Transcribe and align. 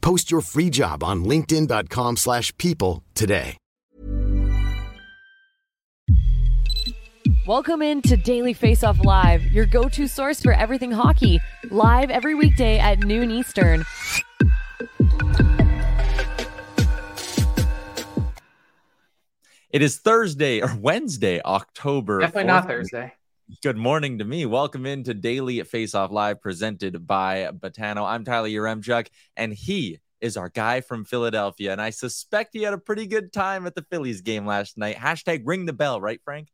Post 0.00 0.30
your 0.30 0.40
free 0.40 0.70
job 0.70 1.02
on 1.04 1.24
linkedin.com/people 1.24 2.16
slash 2.16 2.56
people 2.58 3.02
today. 3.14 3.56
Welcome 7.46 7.82
in 7.82 8.02
to 8.02 8.16
Daily 8.16 8.52
Face 8.52 8.84
Off 8.84 9.04
Live, 9.04 9.42
your 9.50 9.66
go-to 9.66 10.06
source 10.06 10.40
for 10.42 10.52
everything 10.52 10.92
hockey. 10.92 11.40
Live 11.70 12.10
every 12.10 12.34
weekday 12.34 12.78
at 12.78 13.00
noon 13.00 13.30
Eastern. 13.30 13.84
It 19.70 19.82
is 19.82 19.98
Thursday 19.98 20.60
or 20.60 20.74
Wednesday, 20.76 21.40
October. 21.44 22.20
Definitely 22.20 22.42
4th. 22.42 22.46
not 22.46 22.66
Thursday. 22.66 23.12
Good 23.62 23.76
morning 23.76 24.18
to 24.18 24.24
me. 24.24 24.46
Welcome 24.46 24.86
into 24.86 25.12
Daily 25.12 25.60
Face 25.64 25.94
Off 25.94 26.12
Live 26.12 26.40
presented 26.40 27.04
by 27.06 27.50
Betano. 27.52 28.06
I'm 28.06 28.24
Tyler 28.24 28.48
Yaremchuk, 28.48 29.08
and 29.36 29.52
he 29.52 29.98
is 30.20 30.36
our 30.36 30.48
guy 30.48 30.82
from 30.82 31.04
Philadelphia. 31.04 31.72
And 31.72 31.82
I 31.82 31.90
suspect 31.90 32.50
he 32.52 32.62
had 32.62 32.74
a 32.74 32.78
pretty 32.78 33.06
good 33.06 33.32
time 33.32 33.66
at 33.66 33.74
the 33.74 33.84
Phillies 33.90 34.20
game 34.20 34.46
last 34.46 34.78
night. 34.78 34.96
Hashtag 34.96 35.42
ring 35.44 35.66
the 35.66 35.72
bell, 35.72 36.00
right, 36.00 36.20
Frank? 36.24 36.48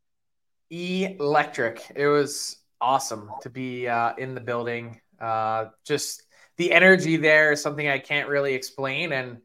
Electric. 1.21 1.93
It 1.95 2.09
was 2.09 2.57
awesome 2.81 3.31
to 3.43 3.51
be 3.51 3.87
uh, 3.87 4.15
in 4.17 4.35
the 4.35 4.41
building. 4.41 5.01
Uh, 5.21 5.67
just 5.85 6.23
the 6.57 6.73
energy 6.73 7.19
there 7.19 7.53
is 7.53 7.61
something 7.61 7.87
I 7.87 7.99
can't 7.99 8.29
really 8.29 8.55
explain, 8.55 9.13
and 9.13 9.39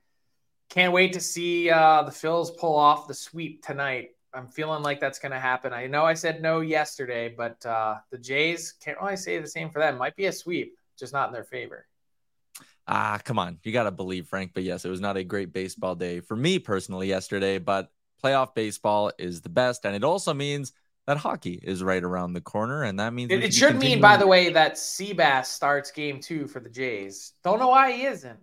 can't 0.69 0.93
wait 0.93 1.13
to 1.13 1.19
see 1.19 1.69
uh, 1.69 2.03
the 2.03 2.11
Phils 2.11 2.57
pull 2.57 2.77
off 2.77 3.09
the 3.09 3.13
sweep 3.13 3.65
tonight. 3.65 4.11
I'm 4.33 4.47
feeling 4.47 4.81
like 4.81 4.99
that's 4.99 5.19
going 5.19 5.33
to 5.33 5.39
happen. 5.39 5.73
I 5.73 5.87
know 5.87 6.05
I 6.05 6.13
said 6.13 6.41
no 6.41 6.61
yesterday, 6.61 7.33
but 7.35 7.65
uh, 7.65 7.95
the 8.11 8.17
Jays 8.17 8.73
can't 8.83 8.99
really 9.01 9.17
say 9.17 9.39
the 9.39 9.47
same 9.47 9.69
for 9.69 9.79
them. 9.79 9.97
Might 9.97 10.15
be 10.15 10.25
a 10.25 10.31
sweep, 10.31 10.77
just 10.97 11.13
not 11.13 11.27
in 11.27 11.33
their 11.33 11.43
favor. 11.43 11.85
Ah, 12.87 13.19
come 13.23 13.39
on. 13.39 13.59
You 13.63 13.71
got 13.71 13.83
to 13.83 13.91
believe, 13.91 14.27
Frank. 14.27 14.51
But 14.53 14.63
yes, 14.63 14.85
it 14.85 14.89
was 14.89 15.01
not 15.01 15.17
a 15.17 15.23
great 15.23 15.53
baseball 15.53 15.95
day 15.95 16.19
for 16.19 16.35
me 16.35 16.59
personally 16.59 17.07
yesterday, 17.07 17.57
but 17.57 17.91
playoff 18.23 18.55
baseball 18.55 19.11
is 19.17 19.41
the 19.41 19.49
best. 19.49 19.85
And 19.85 19.95
it 19.95 20.03
also 20.03 20.33
means 20.33 20.71
that 21.07 21.17
hockey 21.17 21.59
is 21.61 21.83
right 21.83 22.03
around 22.03 22.33
the 22.33 22.41
corner. 22.41 22.83
And 22.83 22.99
that 22.99 23.13
means 23.13 23.31
It, 23.31 23.43
it 23.43 23.53
should 23.53 23.77
mean, 23.77 23.99
by 23.99 24.17
the 24.17 24.27
way, 24.27 24.51
that 24.51 24.75
Seabass 24.75 25.45
starts 25.47 25.91
game 25.91 26.19
two 26.19 26.47
for 26.47 26.59
the 26.59 26.69
Jays. 26.69 27.33
Don't 27.43 27.59
know 27.59 27.69
why 27.69 27.91
he 27.91 28.03
isn't. 28.03 28.39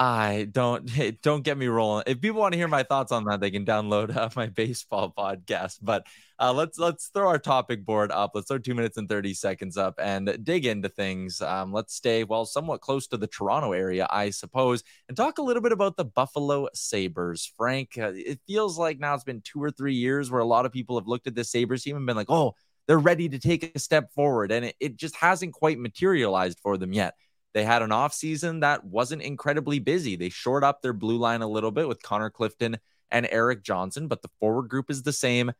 I 0.00 0.46
don't 0.52 0.88
don't 1.22 1.42
get 1.42 1.58
me 1.58 1.66
rolling. 1.66 2.04
If 2.06 2.20
people 2.20 2.40
want 2.40 2.52
to 2.52 2.58
hear 2.58 2.68
my 2.68 2.84
thoughts 2.84 3.10
on 3.10 3.24
that, 3.24 3.40
they 3.40 3.50
can 3.50 3.66
download 3.66 4.16
uh, 4.16 4.28
my 4.36 4.46
baseball 4.46 5.12
podcast. 5.16 5.78
But 5.82 6.06
uh, 6.38 6.52
let's 6.52 6.78
let's 6.78 7.08
throw 7.08 7.26
our 7.26 7.40
topic 7.40 7.84
board 7.84 8.12
up. 8.12 8.30
Let's 8.32 8.46
throw 8.46 8.58
two 8.58 8.76
minutes 8.76 8.96
and 8.96 9.08
thirty 9.08 9.34
seconds 9.34 9.76
up 9.76 9.96
and 9.98 10.38
dig 10.44 10.66
into 10.66 10.88
things. 10.88 11.40
Um, 11.40 11.72
let's 11.72 11.94
stay 11.94 12.22
well 12.22 12.46
somewhat 12.46 12.80
close 12.80 13.08
to 13.08 13.16
the 13.16 13.26
Toronto 13.26 13.72
area, 13.72 14.06
I 14.08 14.30
suppose, 14.30 14.84
and 15.08 15.16
talk 15.16 15.38
a 15.38 15.42
little 15.42 15.62
bit 15.62 15.72
about 15.72 15.96
the 15.96 16.04
Buffalo 16.04 16.68
Sabres. 16.74 17.52
Frank, 17.56 17.98
uh, 17.98 18.12
it 18.14 18.38
feels 18.46 18.78
like 18.78 19.00
now 19.00 19.14
it's 19.14 19.24
been 19.24 19.42
two 19.42 19.60
or 19.60 19.72
three 19.72 19.94
years 19.94 20.30
where 20.30 20.40
a 20.40 20.46
lot 20.46 20.64
of 20.64 20.70
people 20.70 20.96
have 20.96 21.08
looked 21.08 21.26
at 21.26 21.34
the 21.34 21.42
Sabres 21.42 21.82
team 21.82 21.96
and 21.96 22.06
been 22.06 22.16
like, 22.16 22.30
oh, 22.30 22.54
they're 22.86 22.98
ready 23.00 23.28
to 23.30 23.38
take 23.40 23.72
a 23.74 23.78
step 23.80 24.12
forward, 24.14 24.52
and 24.52 24.64
it, 24.66 24.76
it 24.78 24.96
just 24.96 25.16
hasn't 25.16 25.54
quite 25.54 25.78
materialized 25.78 26.60
for 26.62 26.78
them 26.78 26.92
yet. 26.92 27.14
They 27.54 27.64
had 27.64 27.82
an 27.82 27.90
offseason 27.90 28.60
that 28.60 28.84
wasn't 28.84 29.22
incredibly 29.22 29.78
busy. 29.78 30.16
They 30.16 30.28
shored 30.28 30.64
up 30.64 30.82
their 30.82 30.92
blue 30.92 31.18
line 31.18 31.42
a 31.42 31.48
little 31.48 31.70
bit 31.70 31.88
with 31.88 32.02
Connor 32.02 32.30
Clifton 32.30 32.78
and 33.10 33.28
Erik 33.30 33.62
Johnson, 33.62 34.06
but 34.06 34.22
the 34.22 34.30
forward 34.38 34.68
group 34.68 34.90
is 34.90 35.02
the 35.02 35.12
same. 35.12 35.52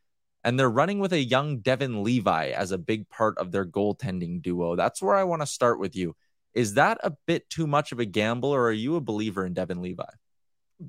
And 0.44 0.58
they're 0.58 0.70
running 0.70 1.00
with 1.00 1.12
a 1.12 1.18
young 1.18 1.58
Devon 1.58 2.04
Levi 2.04 2.50
as 2.50 2.70
a 2.70 2.78
big 2.78 3.08
part 3.08 3.36
of 3.38 3.50
their 3.50 3.66
goaltending 3.66 4.40
duo. 4.40 4.76
That's 4.76 5.02
where 5.02 5.16
I 5.16 5.24
want 5.24 5.42
to 5.42 5.46
start 5.46 5.80
with 5.80 5.96
you. 5.96 6.14
Is 6.54 6.74
that 6.74 6.98
a 7.02 7.12
bit 7.26 7.50
too 7.50 7.66
much 7.66 7.92
of 7.92 8.00
a 8.00 8.04
gamble, 8.04 8.50
or 8.50 8.68
are 8.68 8.72
you 8.72 8.96
a 8.96 9.00
believer 9.00 9.44
in 9.44 9.54
Devon 9.54 9.82
Levi? 9.82 10.04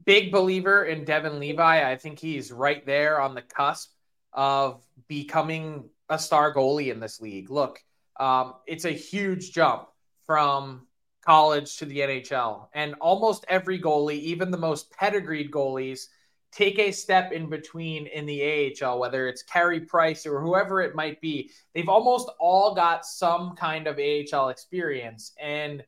Big 0.05 0.31
believer 0.31 0.83
in 0.83 1.03
Devon 1.03 1.39
Levi. 1.39 1.89
I 1.89 1.95
think 1.95 2.19
he's 2.19 2.51
right 2.51 2.85
there 2.85 3.19
on 3.19 3.33
the 3.35 3.41
cusp 3.41 3.91
of 4.33 4.85
becoming 5.07 5.89
a 6.09 6.19
star 6.19 6.53
goalie 6.53 6.91
in 6.91 6.99
this 6.99 7.19
league. 7.19 7.49
Look, 7.49 7.83
um, 8.19 8.53
it's 8.67 8.85
a 8.85 8.91
huge 8.91 9.51
jump 9.51 9.87
from 10.25 10.87
college 11.25 11.77
to 11.77 11.85
the 11.85 11.99
NHL. 11.99 12.67
And 12.73 12.95
almost 12.95 13.45
every 13.47 13.79
goalie, 13.79 14.19
even 14.19 14.51
the 14.51 14.57
most 14.57 14.91
pedigreed 14.91 15.51
goalies, 15.51 16.07
take 16.51 16.79
a 16.79 16.91
step 16.91 17.31
in 17.31 17.49
between 17.49 18.07
in 18.07 18.25
the 18.25 18.73
AHL, 18.81 18.99
whether 18.99 19.27
it's 19.27 19.43
Carey 19.43 19.81
Price 19.81 20.25
or 20.25 20.41
whoever 20.41 20.81
it 20.81 20.95
might 20.95 21.21
be. 21.21 21.51
They've 21.73 21.89
almost 21.89 22.29
all 22.39 22.73
got 22.73 23.05
some 23.05 23.55
kind 23.55 23.87
of 23.87 23.99
AHL 23.99 24.49
experience. 24.49 25.33
And 25.39 25.83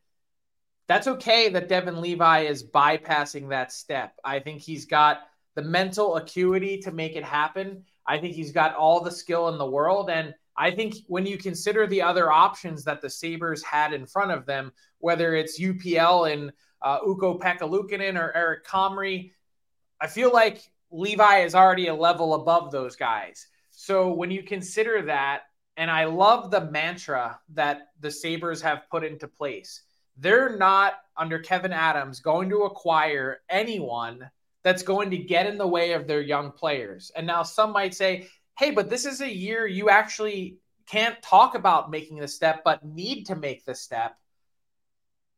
that's 0.87 1.07
okay 1.07 1.49
that 1.49 1.69
Devon 1.69 2.01
Levi 2.01 2.41
is 2.41 2.63
bypassing 2.63 3.49
that 3.49 3.71
step. 3.71 4.13
I 4.23 4.39
think 4.39 4.61
he's 4.61 4.85
got 4.85 5.21
the 5.55 5.61
mental 5.61 6.17
acuity 6.17 6.79
to 6.79 6.91
make 6.91 7.15
it 7.15 7.23
happen. 7.23 7.85
I 8.05 8.17
think 8.17 8.35
he's 8.35 8.51
got 8.51 8.75
all 8.75 9.01
the 9.01 9.11
skill 9.11 9.49
in 9.49 9.57
the 9.57 9.69
world. 9.69 10.09
And 10.09 10.33
I 10.61 10.69
think 10.69 10.97
when 11.07 11.25
you 11.25 11.39
consider 11.39 11.87
the 11.87 12.03
other 12.03 12.31
options 12.31 12.83
that 12.83 13.01
the 13.01 13.09
Sabres 13.09 13.63
had 13.63 13.93
in 13.93 14.05
front 14.05 14.29
of 14.29 14.45
them, 14.45 14.71
whether 14.99 15.33
it's 15.33 15.59
UPL 15.59 16.31
and 16.31 16.51
uh, 16.83 16.99
Ukko 17.03 17.39
Pekka 17.39 18.15
or 18.15 18.37
Eric 18.37 18.63
Comrie, 18.63 19.31
I 19.99 20.05
feel 20.05 20.31
like 20.31 20.61
Levi 20.91 21.39
is 21.39 21.55
already 21.55 21.87
a 21.87 21.95
level 21.95 22.35
above 22.35 22.69
those 22.69 22.95
guys. 22.95 23.47
So 23.71 24.13
when 24.13 24.29
you 24.29 24.43
consider 24.43 25.01
that, 25.07 25.45
and 25.77 25.89
I 25.89 26.05
love 26.05 26.51
the 26.51 26.69
mantra 26.69 27.39
that 27.55 27.87
the 27.99 28.11
Sabres 28.11 28.61
have 28.61 28.87
put 28.91 29.03
into 29.03 29.27
place, 29.27 29.81
they're 30.15 30.55
not 30.55 30.93
under 31.17 31.39
Kevyn 31.39 31.73
Adams 31.73 32.19
going 32.19 32.49
to 32.49 32.65
acquire 32.65 33.39
anyone 33.49 34.29
that's 34.61 34.83
going 34.83 35.09
to 35.09 35.17
get 35.17 35.47
in 35.47 35.57
the 35.57 35.67
way 35.67 35.93
of 35.93 36.05
their 36.05 36.21
young 36.21 36.51
players. 36.51 37.11
And 37.15 37.25
now 37.25 37.41
some 37.41 37.71
might 37.71 37.95
say, 37.95 38.27
hey, 38.61 38.69
but 38.69 38.91
this 38.91 39.05
is 39.07 39.21
a 39.21 39.35
year 39.35 39.65
you 39.65 39.89
actually 39.89 40.59
can't 40.87 41.19
talk 41.23 41.55
about 41.55 41.89
making 41.89 42.17
the 42.17 42.27
step, 42.27 42.61
but 42.63 42.85
need 42.85 43.25
to 43.25 43.35
make 43.35 43.65
the 43.65 43.73
step. 43.73 44.15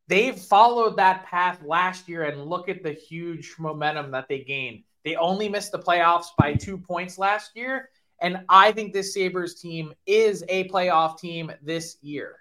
They've 0.09 0.37
followed 0.37 0.97
that 0.97 1.25
path 1.25 1.61
last 1.65 2.09
year 2.09 2.23
and 2.23 2.45
look 2.45 2.67
at 2.67 2.83
the 2.83 2.91
huge 2.91 3.55
momentum 3.57 4.11
that 4.11 4.27
they 4.27 4.43
gained. 4.43 4.83
They 5.05 5.15
only 5.15 5.47
missed 5.47 5.71
the 5.71 5.79
playoffs 5.79 6.27
by 6.37 6.55
two 6.55 6.77
points 6.77 7.17
last 7.17 7.51
year. 7.55 7.89
And 8.19 8.41
I 8.49 8.73
think 8.73 8.91
this 8.91 9.13
Sabres 9.13 9.55
team 9.55 9.93
is 10.05 10.43
a 10.49 10.67
playoff 10.67 11.17
team 11.17 11.49
this 11.61 11.95
year. 12.01 12.35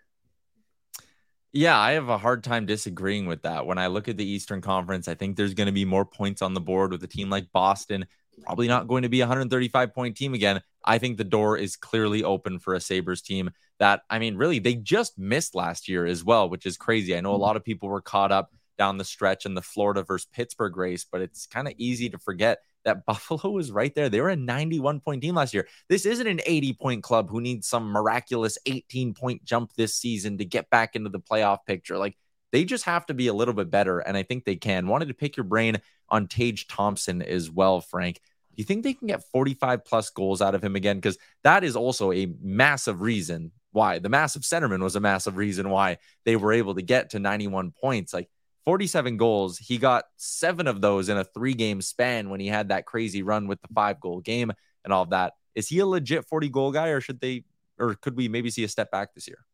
Yeah, 1.52 1.78
I 1.78 1.92
have 1.92 2.08
a 2.08 2.18
hard 2.18 2.42
time 2.42 2.66
disagreeing 2.66 3.26
with 3.26 3.42
that. 3.42 3.66
When 3.66 3.78
I 3.78 3.86
look 3.86 4.08
at 4.08 4.16
the 4.16 4.28
Eastern 4.28 4.60
Conference, 4.60 5.06
I 5.06 5.14
think 5.14 5.36
there's 5.36 5.54
going 5.54 5.66
to 5.66 5.72
be 5.72 5.84
more 5.84 6.04
points 6.04 6.42
on 6.42 6.54
the 6.54 6.60
board 6.60 6.90
with 6.90 7.04
a 7.04 7.08
team 7.08 7.30
like 7.30 7.52
Boston. 7.52 8.06
Probably 8.44 8.68
not 8.68 8.88
going 8.88 9.02
to 9.02 9.08
be 9.08 9.20
a 9.20 9.24
135 9.24 9.94
point 9.94 10.16
team 10.16 10.34
again. 10.34 10.60
I 10.84 10.98
think 10.98 11.16
the 11.16 11.24
door 11.24 11.56
is 11.56 11.76
clearly 11.76 12.24
open 12.24 12.58
for 12.58 12.74
a 12.74 12.80
Sabres 12.80 13.22
team 13.22 13.50
that, 13.78 14.02
I 14.10 14.18
mean, 14.18 14.36
really, 14.36 14.58
they 14.58 14.74
just 14.74 15.18
missed 15.18 15.54
last 15.54 15.88
year 15.88 16.06
as 16.06 16.24
well, 16.24 16.48
which 16.48 16.66
is 16.66 16.76
crazy. 16.76 17.16
I 17.16 17.20
know 17.20 17.30
a 17.30 17.34
mm-hmm. 17.34 17.42
lot 17.42 17.56
of 17.56 17.64
people 17.64 17.88
were 17.88 18.00
caught 18.00 18.32
up 18.32 18.50
down 18.78 18.98
the 18.98 19.04
stretch 19.04 19.46
in 19.46 19.54
the 19.54 19.62
Florida 19.62 20.02
versus 20.02 20.28
Pittsburgh 20.32 20.76
race, 20.76 21.06
but 21.10 21.20
it's 21.20 21.46
kind 21.46 21.68
of 21.68 21.74
easy 21.76 22.08
to 22.10 22.18
forget 22.18 22.60
that 22.84 23.04
Buffalo 23.06 23.52
was 23.52 23.70
right 23.70 23.94
there. 23.94 24.08
They 24.08 24.20
were 24.20 24.30
a 24.30 24.36
91 24.36 25.00
point 25.00 25.22
team 25.22 25.34
last 25.34 25.54
year. 25.54 25.68
This 25.88 26.06
isn't 26.06 26.26
an 26.26 26.40
80 26.44 26.72
point 26.74 27.02
club 27.02 27.30
who 27.30 27.40
needs 27.40 27.68
some 27.68 27.84
miraculous 27.84 28.58
18 28.66 29.14
point 29.14 29.44
jump 29.44 29.72
this 29.74 29.94
season 29.94 30.38
to 30.38 30.44
get 30.44 30.70
back 30.70 30.96
into 30.96 31.10
the 31.10 31.20
playoff 31.20 31.58
picture. 31.66 31.98
Like 31.98 32.16
they 32.52 32.64
just 32.64 32.84
have 32.84 33.06
to 33.06 33.14
be 33.14 33.26
a 33.26 33.34
little 33.34 33.54
bit 33.54 33.70
better. 33.70 33.98
And 33.98 34.16
I 34.16 34.22
think 34.22 34.44
they 34.44 34.56
can. 34.56 34.86
Wanted 34.86 35.08
to 35.08 35.14
pick 35.14 35.36
your 35.36 35.44
brain 35.44 35.80
on 36.08 36.28
Tage 36.28 36.68
Thompson 36.68 37.22
as 37.22 37.50
well, 37.50 37.80
Frank. 37.80 38.16
Do 38.16 38.60
you 38.60 38.64
think 38.64 38.84
they 38.84 38.92
can 38.92 39.08
get 39.08 39.24
45 39.24 39.84
plus 39.84 40.10
goals 40.10 40.42
out 40.42 40.54
of 40.54 40.62
him 40.62 40.76
again? 40.76 40.98
Because 40.98 41.16
that 41.42 41.64
is 41.64 41.74
also 41.74 42.12
a 42.12 42.32
massive 42.40 43.00
reason 43.00 43.50
why 43.72 43.98
the 43.98 44.10
massive 44.10 44.42
centerman 44.42 44.82
was 44.82 44.94
a 44.94 45.00
massive 45.00 45.38
reason 45.38 45.70
why 45.70 45.96
they 46.26 46.36
were 46.36 46.52
able 46.52 46.74
to 46.74 46.82
get 46.82 47.10
to 47.10 47.18
91 47.18 47.70
points. 47.72 48.12
Like 48.12 48.28
47 48.66 49.16
goals. 49.16 49.58
He 49.58 49.78
got 49.78 50.04
seven 50.16 50.66
of 50.66 50.80
those 50.80 51.08
in 51.08 51.16
a 51.16 51.24
three 51.24 51.54
game 51.54 51.80
span 51.80 52.28
when 52.28 52.40
he 52.40 52.46
had 52.46 52.68
that 52.68 52.86
crazy 52.86 53.22
run 53.22 53.48
with 53.48 53.60
the 53.62 53.68
five 53.74 54.00
goal 54.00 54.20
game 54.20 54.52
and 54.84 54.92
all 54.92 55.02
of 55.02 55.10
that. 55.10 55.32
Is 55.54 55.68
he 55.68 55.78
a 55.80 55.86
legit 55.86 56.26
40 56.26 56.48
goal 56.50 56.72
guy 56.72 56.88
or 56.88 57.00
should 57.00 57.20
they, 57.20 57.44
or 57.78 57.94
could 57.94 58.16
we 58.16 58.28
maybe 58.28 58.50
see 58.50 58.64
a 58.64 58.68
step 58.68 58.90
back 58.90 59.14
this 59.14 59.26
year? 59.26 59.44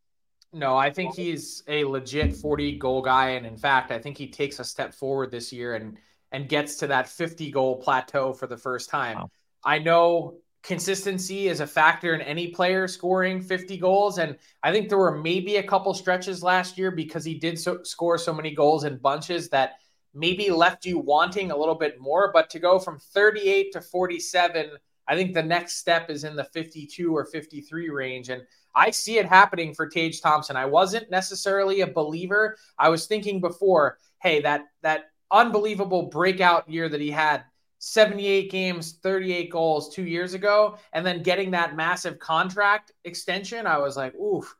No, 0.52 0.76
I 0.76 0.90
think 0.90 1.14
he's 1.14 1.62
a 1.68 1.84
legit 1.84 2.34
40 2.34 2.78
goal 2.78 3.02
guy. 3.02 3.30
And 3.30 3.44
in 3.44 3.56
fact, 3.56 3.90
I 3.90 3.98
think 3.98 4.16
he 4.16 4.28
takes 4.28 4.58
a 4.58 4.64
step 4.64 4.94
forward 4.94 5.30
this 5.30 5.52
year 5.52 5.74
and, 5.74 5.98
and 6.32 6.48
gets 6.48 6.76
to 6.76 6.86
that 6.86 7.08
50 7.08 7.50
goal 7.50 7.76
plateau 7.76 8.32
for 8.32 8.46
the 8.46 8.56
first 8.56 8.88
time. 8.88 9.18
Wow. 9.18 9.30
I 9.64 9.78
know 9.78 10.38
consistency 10.62 11.48
is 11.48 11.60
a 11.60 11.66
factor 11.66 12.14
in 12.14 12.20
any 12.22 12.48
player 12.48 12.88
scoring 12.88 13.40
50 13.42 13.76
goals. 13.76 14.18
And 14.18 14.36
I 14.62 14.72
think 14.72 14.88
there 14.88 14.98
were 14.98 15.16
maybe 15.16 15.56
a 15.56 15.62
couple 15.62 15.92
stretches 15.92 16.42
last 16.42 16.78
year 16.78 16.90
because 16.90 17.24
he 17.24 17.34
did 17.34 17.58
so, 17.58 17.82
score 17.82 18.16
so 18.18 18.32
many 18.32 18.54
goals 18.54 18.84
in 18.84 18.96
bunches 18.96 19.50
that 19.50 19.74
maybe 20.14 20.50
left 20.50 20.86
you 20.86 20.98
wanting 20.98 21.50
a 21.50 21.56
little 21.56 21.74
bit 21.74 22.00
more. 22.00 22.30
But 22.32 22.48
to 22.50 22.58
go 22.58 22.78
from 22.78 22.98
38 22.98 23.72
to 23.72 23.80
47, 23.80 24.70
I 25.06 25.14
think 25.14 25.34
the 25.34 25.42
next 25.42 25.76
step 25.76 26.10
is 26.10 26.24
in 26.24 26.36
the 26.36 26.44
52 26.44 27.14
or 27.14 27.26
53 27.26 27.90
range. 27.90 28.30
And 28.30 28.42
I 28.74 28.90
see 28.90 29.18
it 29.18 29.26
happening 29.26 29.74
for 29.74 29.88
Tage 29.88 30.20
Thompson. 30.20 30.56
I 30.56 30.66
wasn't 30.66 31.10
necessarily 31.10 31.80
a 31.80 31.86
believer. 31.86 32.56
I 32.78 32.88
was 32.88 33.06
thinking 33.06 33.40
before, 33.40 33.98
hey, 34.20 34.40
that 34.42 34.62
that 34.82 35.10
unbelievable 35.30 36.04
breakout 36.04 36.68
year 36.68 36.88
that 36.88 37.00
he 37.00 37.10
had 37.10 37.44
78 37.78 38.50
games, 38.50 38.98
38 39.02 39.50
goals 39.50 39.94
two 39.94 40.04
years 40.04 40.34
ago, 40.34 40.78
and 40.92 41.06
then 41.06 41.22
getting 41.22 41.50
that 41.52 41.76
massive 41.76 42.18
contract 42.18 42.92
extension, 43.04 43.66
I 43.66 43.78
was 43.78 43.96
like, 43.96 44.14
oof. 44.16 44.54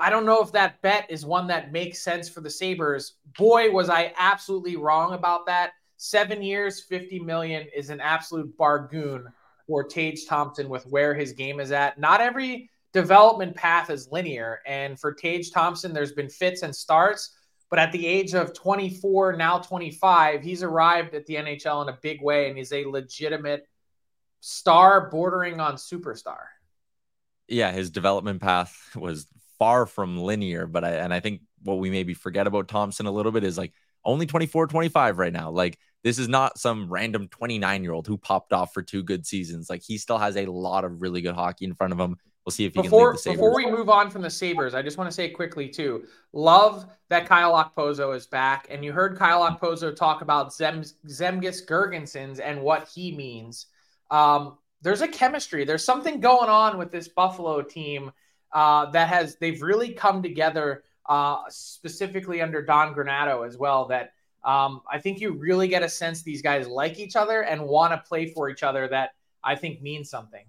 I 0.00 0.10
don't 0.10 0.26
know 0.26 0.40
if 0.40 0.52
that 0.52 0.80
bet 0.80 1.10
is 1.10 1.26
one 1.26 1.48
that 1.48 1.72
makes 1.72 2.02
sense 2.02 2.28
for 2.28 2.40
the 2.40 2.50
Sabres. 2.50 3.14
Boy, 3.36 3.72
was 3.72 3.90
I 3.90 4.12
absolutely 4.16 4.76
wrong 4.76 5.14
about 5.14 5.46
that. 5.46 5.72
Seven 5.96 6.40
years, 6.40 6.80
50 6.80 7.18
million 7.18 7.66
is 7.74 7.90
an 7.90 8.00
absolute 8.00 8.56
bargain 8.56 9.26
for 9.66 9.82
Tage 9.82 10.24
Thompson 10.26 10.68
with 10.68 10.86
where 10.86 11.14
his 11.14 11.32
game 11.32 11.58
is 11.58 11.72
at. 11.72 11.98
Not 11.98 12.20
every 12.20 12.70
development 12.92 13.54
path 13.54 13.90
is 13.90 14.08
linear. 14.10 14.60
And 14.66 14.98
for 14.98 15.12
Tage 15.12 15.50
Thompson, 15.50 15.92
there's 15.92 16.12
been 16.12 16.28
fits 16.28 16.62
and 16.62 16.74
starts. 16.74 17.36
But 17.70 17.78
at 17.78 17.92
the 17.92 18.06
age 18.06 18.34
of 18.34 18.54
24, 18.54 19.34
now 19.36 19.58
25, 19.58 20.42
he's 20.42 20.62
arrived 20.62 21.14
at 21.14 21.26
the 21.26 21.34
NHL 21.34 21.82
in 21.82 21.92
a 21.92 21.98
big 22.00 22.22
way 22.22 22.48
and 22.48 22.56
he's 22.56 22.72
a 22.72 22.86
legitimate 22.86 23.66
star 24.40 25.10
bordering 25.10 25.60
on 25.60 25.74
superstar. 25.74 26.44
Yeah, 27.46 27.72
his 27.72 27.90
development 27.90 28.40
path 28.40 28.74
was 28.94 29.26
far 29.58 29.86
from 29.86 30.18
linear, 30.18 30.66
but 30.66 30.84
I 30.84 30.90
and 30.92 31.12
I 31.12 31.20
think 31.20 31.42
what 31.62 31.78
we 31.78 31.90
maybe 31.90 32.14
forget 32.14 32.46
about 32.46 32.68
Thompson 32.68 33.06
a 33.06 33.10
little 33.10 33.32
bit 33.32 33.44
is 33.44 33.58
like 33.58 33.72
only 34.04 34.26
24, 34.26 34.68
25 34.68 35.18
right 35.18 35.32
now. 35.32 35.50
Like 35.50 35.78
this 36.04 36.18
is 36.18 36.28
not 36.28 36.58
some 36.58 36.90
random 36.90 37.28
29 37.28 37.82
year 37.82 37.92
old 37.92 38.06
who 38.06 38.16
popped 38.16 38.52
off 38.52 38.72
for 38.72 38.82
two 38.82 39.02
good 39.02 39.26
seasons. 39.26 39.68
Like 39.68 39.82
he 39.82 39.98
still 39.98 40.18
has 40.18 40.36
a 40.36 40.46
lot 40.46 40.84
of 40.84 41.02
really 41.02 41.20
good 41.20 41.34
hockey 41.34 41.64
in 41.64 41.74
front 41.74 41.92
of 41.92 41.98
him. 41.98 42.16
We'll 42.48 42.52
see 42.52 42.64
if 42.64 42.72
he 42.72 42.80
before, 42.80 43.08
can 43.08 43.10
lead 43.10 43.14
the 43.16 43.18
Sabres. 43.18 43.36
Before 43.36 43.54
we 43.54 43.70
move 43.70 43.90
on 43.90 44.08
from 44.08 44.22
the 44.22 44.30
Sabres, 44.30 44.74
I 44.74 44.80
just 44.80 44.96
want 44.96 45.10
to 45.10 45.14
say 45.14 45.28
quickly 45.28 45.68
too, 45.68 46.06
love 46.32 46.86
that 47.10 47.26
Kyle 47.26 47.52
Okposo 47.52 48.16
is 48.16 48.26
back. 48.26 48.66
And 48.70 48.82
you 48.82 48.90
heard 48.90 49.18
Kyle 49.18 49.46
Okposo 49.46 49.94
talk 49.94 50.22
about 50.22 50.54
Zem, 50.54 50.82
Zemgus 51.06 51.66
Girgensons 51.66 52.40
and 52.42 52.62
what 52.62 52.88
he 52.88 53.14
means. 53.14 53.66
Um, 54.10 54.56
there's 54.80 55.02
a 55.02 55.08
chemistry. 55.08 55.66
There's 55.66 55.84
something 55.84 56.20
going 56.20 56.48
on 56.48 56.78
with 56.78 56.90
this 56.90 57.06
Buffalo 57.08 57.60
team 57.60 58.12
uh, 58.54 58.86
that 58.92 59.10
has 59.10 59.36
they've 59.36 59.60
really 59.60 59.92
come 59.92 60.22
together, 60.22 60.84
uh, 61.06 61.42
specifically 61.50 62.40
under 62.40 62.62
Don 62.62 62.94
Granato 62.94 63.46
as 63.46 63.58
well. 63.58 63.88
That 63.88 64.14
um, 64.42 64.80
I 64.90 64.98
think 64.98 65.20
you 65.20 65.32
really 65.32 65.68
get 65.68 65.82
a 65.82 65.88
sense 65.90 66.22
these 66.22 66.40
guys 66.40 66.66
like 66.66 66.98
each 66.98 67.14
other 67.14 67.42
and 67.42 67.60
want 67.66 67.92
to 67.92 68.08
play 68.08 68.32
for 68.32 68.48
each 68.48 68.62
other. 68.62 68.88
That 68.88 69.10
I 69.44 69.54
think 69.54 69.82
means 69.82 70.08
something. 70.08 70.46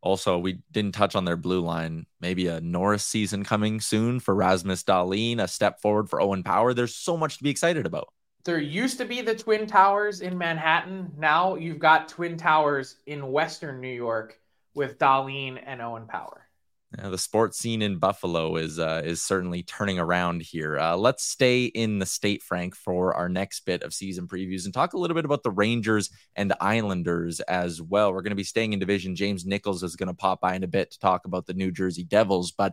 Also, 0.00 0.38
we 0.38 0.60
didn't 0.70 0.94
touch 0.94 1.16
on 1.16 1.24
their 1.24 1.36
blue 1.36 1.60
line. 1.60 2.06
Maybe 2.20 2.46
a 2.46 2.60
Norris 2.60 3.04
season 3.04 3.44
coming 3.44 3.80
soon 3.80 4.20
for 4.20 4.34
Rasmus 4.34 4.84
Dahlin, 4.84 5.42
a 5.42 5.48
step 5.48 5.80
forward 5.80 6.08
for 6.08 6.20
Owen 6.20 6.42
Power. 6.42 6.72
There's 6.72 6.94
so 6.94 7.16
much 7.16 7.38
to 7.38 7.44
be 7.44 7.50
excited 7.50 7.86
about. 7.86 8.08
There 8.44 8.58
used 8.58 8.98
to 8.98 9.04
be 9.04 9.20
the 9.20 9.34
Twin 9.34 9.66
Towers 9.66 10.20
in 10.20 10.38
Manhattan. 10.38 11.12
Now 11.18 11.56
you've 11.56 11.80
got 11.80 12.08
Twin 12.08 12.36
Towers 12.36 12.96
in 13.06 13.30
Western 13.32 13.80
New 13.80 13.92
York 13.92 14.38
with 14.74 14.98
Dahlin 14.98 15.60
and 15.66 15.82
Owen 15.82 16.06
Power. 16.06 16.47
The 16.90 17.18
sports 17.18 17.58
scene 17.58 17.82
in 17.82 17.98
Buffalo 17.98 18.56
is 18.56 18.78
uh, 18.78 19.02
is 19.04 19.22
certainly 19.22 19.62
turning 19.62 19.98
around 19.98 20.40
here. 20.40 20.78
Uh, 20.78 20.96
let's 20.96 21.22
stay 21.22 21.66
in 21.66 21.98
the 21.98 22.06
state, 22.06 22.42
Frank, 22.42 22.74
for 22.74 23.14
our 23.14 23.28
next 23.28 23.66
bit 23.66 23.82
of 23.82 23.92
season 23.92 24.26
previews 24.26 24.64
and 24.64 24.72
talk 24.72 24.94
a 24.94 24.98
little 24.98 25.14
bit 25.14 25.26
about 25.26 25.42
the 25.42 25.50
Rangers 25.50 26.08
and 26.34 26.54
Islanders 26.62 27.40
as 27.40 27.82
well. 27.82 28.10
We're 28.10 28.22
going 28.22 28.30
to 28.30 28.36
be 28.36 28.42
staying 28.42 28.72
in 28.72 28.78
division. 28.78 29.16
James 29.16 29.44
Nicholls 29.44 29.82
is 29.82 29.96
going 29.96 30.06
to 30.06 30.14
pop 30.14 30.40
by 30.40 30.54
in 30.54 30.64
a 30.64 30.68
bit 30.68 30.90
to 30.92 30.98
talk 30.98 31.26
about 31.26 31.44
the 31.44 31.52
New 31.52 31.70
Jersey 31.70 32.04
Devils, 32.04 32.52
but 32.52 32.72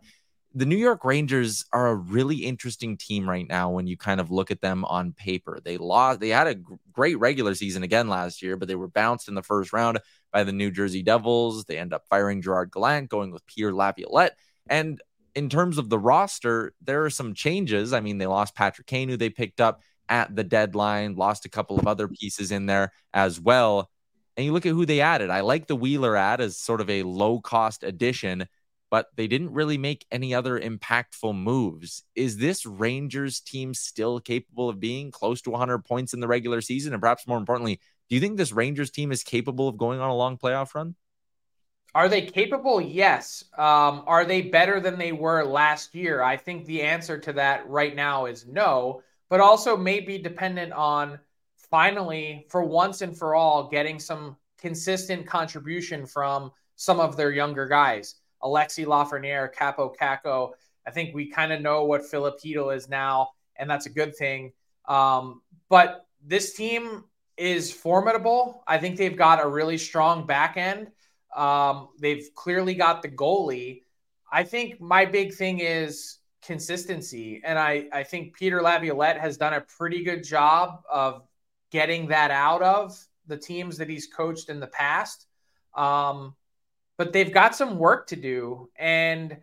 the 0.57 0.65
New 0.65 0.77
York 0.77 1.03
Rangers 1.03 1.65
are 1.73 1.89
a 1.89 1.95
really 1.95 2.37
interesting 2.37 2.95
team 2.95 3.29
right 3.29 3.45
now 3.47 3.69
when 3.69 3.87
you 3.87 3.97
kind 3.97 4.21
of 4.21 4.31
look 4.31 4.51
at 4.51 4.61
them 4.61 4.85
on 4.85 5.11
paper. 5.11 5.59
They 5.61 5.77
lost, 5.77 6.21
they 6.21 6.29
had 6.29 6.47
a 6.47 6.55
great 6.93 7.19
regular 7.19 7.53
season 7.55 7.83
again 7.83 8.07
last 8.07 8.41
year, 8.41 8.55
but 8.55 8.69
they 8.69 8.75
were 8.75 8.87
bounced 8.87 9.27
in 9.27 9.35
the 9.35 9.43
first 9.43 9.73
round 9.73 9.99
by 10.31 10.45
the 10.45 10.53
New 10.53 10.71
Jersey 10.71 11.03
Devils. 11.03 11.65
They 11.65 11.77
end 11.77 11.93
up 11.93 12.05
firing 12.09 12.41
Gerard 12.41 12.71
Gallant, 12.71 13.09
going 13.09 13.31
with 13.31 13.45
Pierre 13.47 13.73
Laviolette. 13.73 14.37
And 14.69 15.01
in 15.35 15.49
terms 15.49 15.77
of 15.77 15.89
the 15.89 15.99
roster, 15.99 16.73
there 16.81 17.03
are 17.03 17.09
some 17.09 17.33
changes. 17.33 17.91
I 17.91 17.99
mean, 17.99 18.17
they 18.17 18.27
lost 18.27 18.55
Patrick 18.55 18.87
Kane, 18.87 19.09
who 19.09 19.17
they 19.17 19.29
picked 19.29 19.59
up 19.59 19.81
at 20.07 20.33
the 20.33 20.43
deadline, 20.45 21.15
lost 21.15 21.43
a 21.43 21.49
couple 21.49 21.77
of 21.77 21.85
other 21.85 22.07
pieces 22.07 22.53
in 22.53 22.65
there 22.65 22.93
as 23.13 23.41
well. 23.41 23.89
And 24.37 24.45
you 24.45 24.53
look 24.53 24.65
at 24.65 24.71
who 24.71 24.85
they 24.85 25.01
added. 25.01 25.29
I 25.29 25.41
like 25.41 25.67
the 25.67 25.75
Wheeler 25.75 26.15
ad 26.15 26.39
as 26.39 26.57
sort 26.57 26.79
of 26.79 26.89
a 26.89 27.03
low 27.03 27.41
cost 27.41 27.83
addition 27.83 28.47
but 28.89 29.07
they 29.15 29.27
didn't 29.27 29.53
really 29.53 29.77
make 29.77 30.05
any 30.11 30.33
other 30.33 30.59
impactful 30.59 31.35
moves. 31.35 32.03
Is 32.15 32.37
this 32.37 32.65
Rangers 32.65 33.39
team 33.39 33.73
still 33.73 34.19
capable 34.19 34.69
of 34.69 34.79
being 34.79 35.11
close 35.11 35.41
to 35.43 35.51
100 35.51 35.79
points 35.79 36.13
in 36.13 36.19
the 36.19 36.27
regular 36.27 36.61
season? 36.61 36.93
And 36.93 37.01
perhaps 37.01 37.27
more 37.27 37.37
importantly, 37.37 37.79
do 38.09 38.15
you 38.15 38.21
think 38.21 38.37
this 38.37 38.51
Rangers 38.51 38.91
team 38.91 39.11
is 39.11 39.23
capable 39.23 39.67
of 39.67 39.77
going 39.77 39.99
on 39.99 40.09
a 40.09 40.15
long 40.15 40.37
playoff 40.37 40.75
run? 40.75 40.95
Are 41.95 42.09
they 42.09 42.21
capable? 42.23 42.81
Yes. 42.81 43.45
Um, 43.57 44.03
are 44.05 44.25
they 44.25 44.41
better 44.41 44.81
than 44.81 44.99
they 44.99 45.13
were 45.13 45.43
last 45.45 45.95
year? 45.95 46.21
I 46.21 46.35
think 46.35 46.65
the 46.65 46.81
answer 46.81 47.17
to 47.17 47.33
that 47.33 47.67
right 47.69 47.95
now 47.95 48.25
is 48.25 48.45
no, 48.45 49.01
but 49.29 49.39
also 49.39 49.77
may 49.77 50.01
be 50.01 50.17
dependent 50.17 50.73
on 50.73 51.19
finally, 51.69 52.45
for 52.49 52.63
once 52.63 53.01
and 53.01 53.17
for 53.17 53.33
all, 53.33 53.69
getting 53.69 53.97
some 53.97 54.35
consistent 54.57 55.25
contribution 55.25 56.05
from 56.05 56.51
some 56.75 56.99
of 56.99 57.15
their 57.15 57.31
younger 57.31 57.65
guys. 57.65 58.15
Alexi 58.45 58.85
Lafreniere, 58.85 59.53
Kaapo 59.53 59.93
Kakko. 59.99 60.51
I 60.87 60.91
think 60.91 61.15
we 61.15 61.29
kind 61.29 61.51
of 61.51 61.61
know 61.61 61.83
what 61.85 62.03
Chytil 62.03 62.75
is 62.75 62.87
now, 62.87 63.29
and 63.55 63.69
that's 63.69 63.87
a 63.87 63.89
good 63.89 64.15
thing. 64.15 64.53
Um, 64.87 65.41
but 65.67 66.05
this 66.23 66.53
team 66.53 67.03
is 67.37 67.71
formidable. 67.71 68.63
I 68.67 68.77
think 68.77 68.97
they've 68.97 69.17
got 69.17 69.43
a 69.43 69.47
really 69.47 69.77
strong 69.77 70.25
back 70.25 70.57
end. 70.57 70.91
Um, 71.35 71.89
they've 71.99 72.29
clearly 72.35 72.75
got 72.75 73.01
the 73.01 73.09
goalie. 73.09 73.81
I 74.31 74.43
think 74.43 74.79
my 74.79 75.05
big 75.05 75.33
thing 75.33 75.59
is 75.59 76.19
consistency. 76.45 77.41
And 77.43 77.57
I, 77.57 77.85
I 77.91 78.03
think 78.03 78.35
Peter 78.35 78.61
Laviolette 78.61 79.19
has 79.19 79.37
done 79.37 79.53
a 79.53 79.61
pretty 79.61 80.03
good 80.03 80.23
job 80.23 80.83
of 80.89 81.23
getting 81.71 82.07
that 82.07 82.31
out 82.31 82.61
of 82.61 82.97
the 83.27 83.37
teams 83.37 83.77
that 83.77 83.89
he's 83.89 84.07
coached 84.07 84.49
in 84.49 84.59
the 84.59 84.67
past. 84.67 85.25
Um, 85.75 86.35
but 86.97 87.13
they've 87.13 87.33
got 87.33 87.55
some 87.55 87.77
work 87.77 88.07
to 88.07 88.15
do. 88.15 88.69
And, 88.77 89.37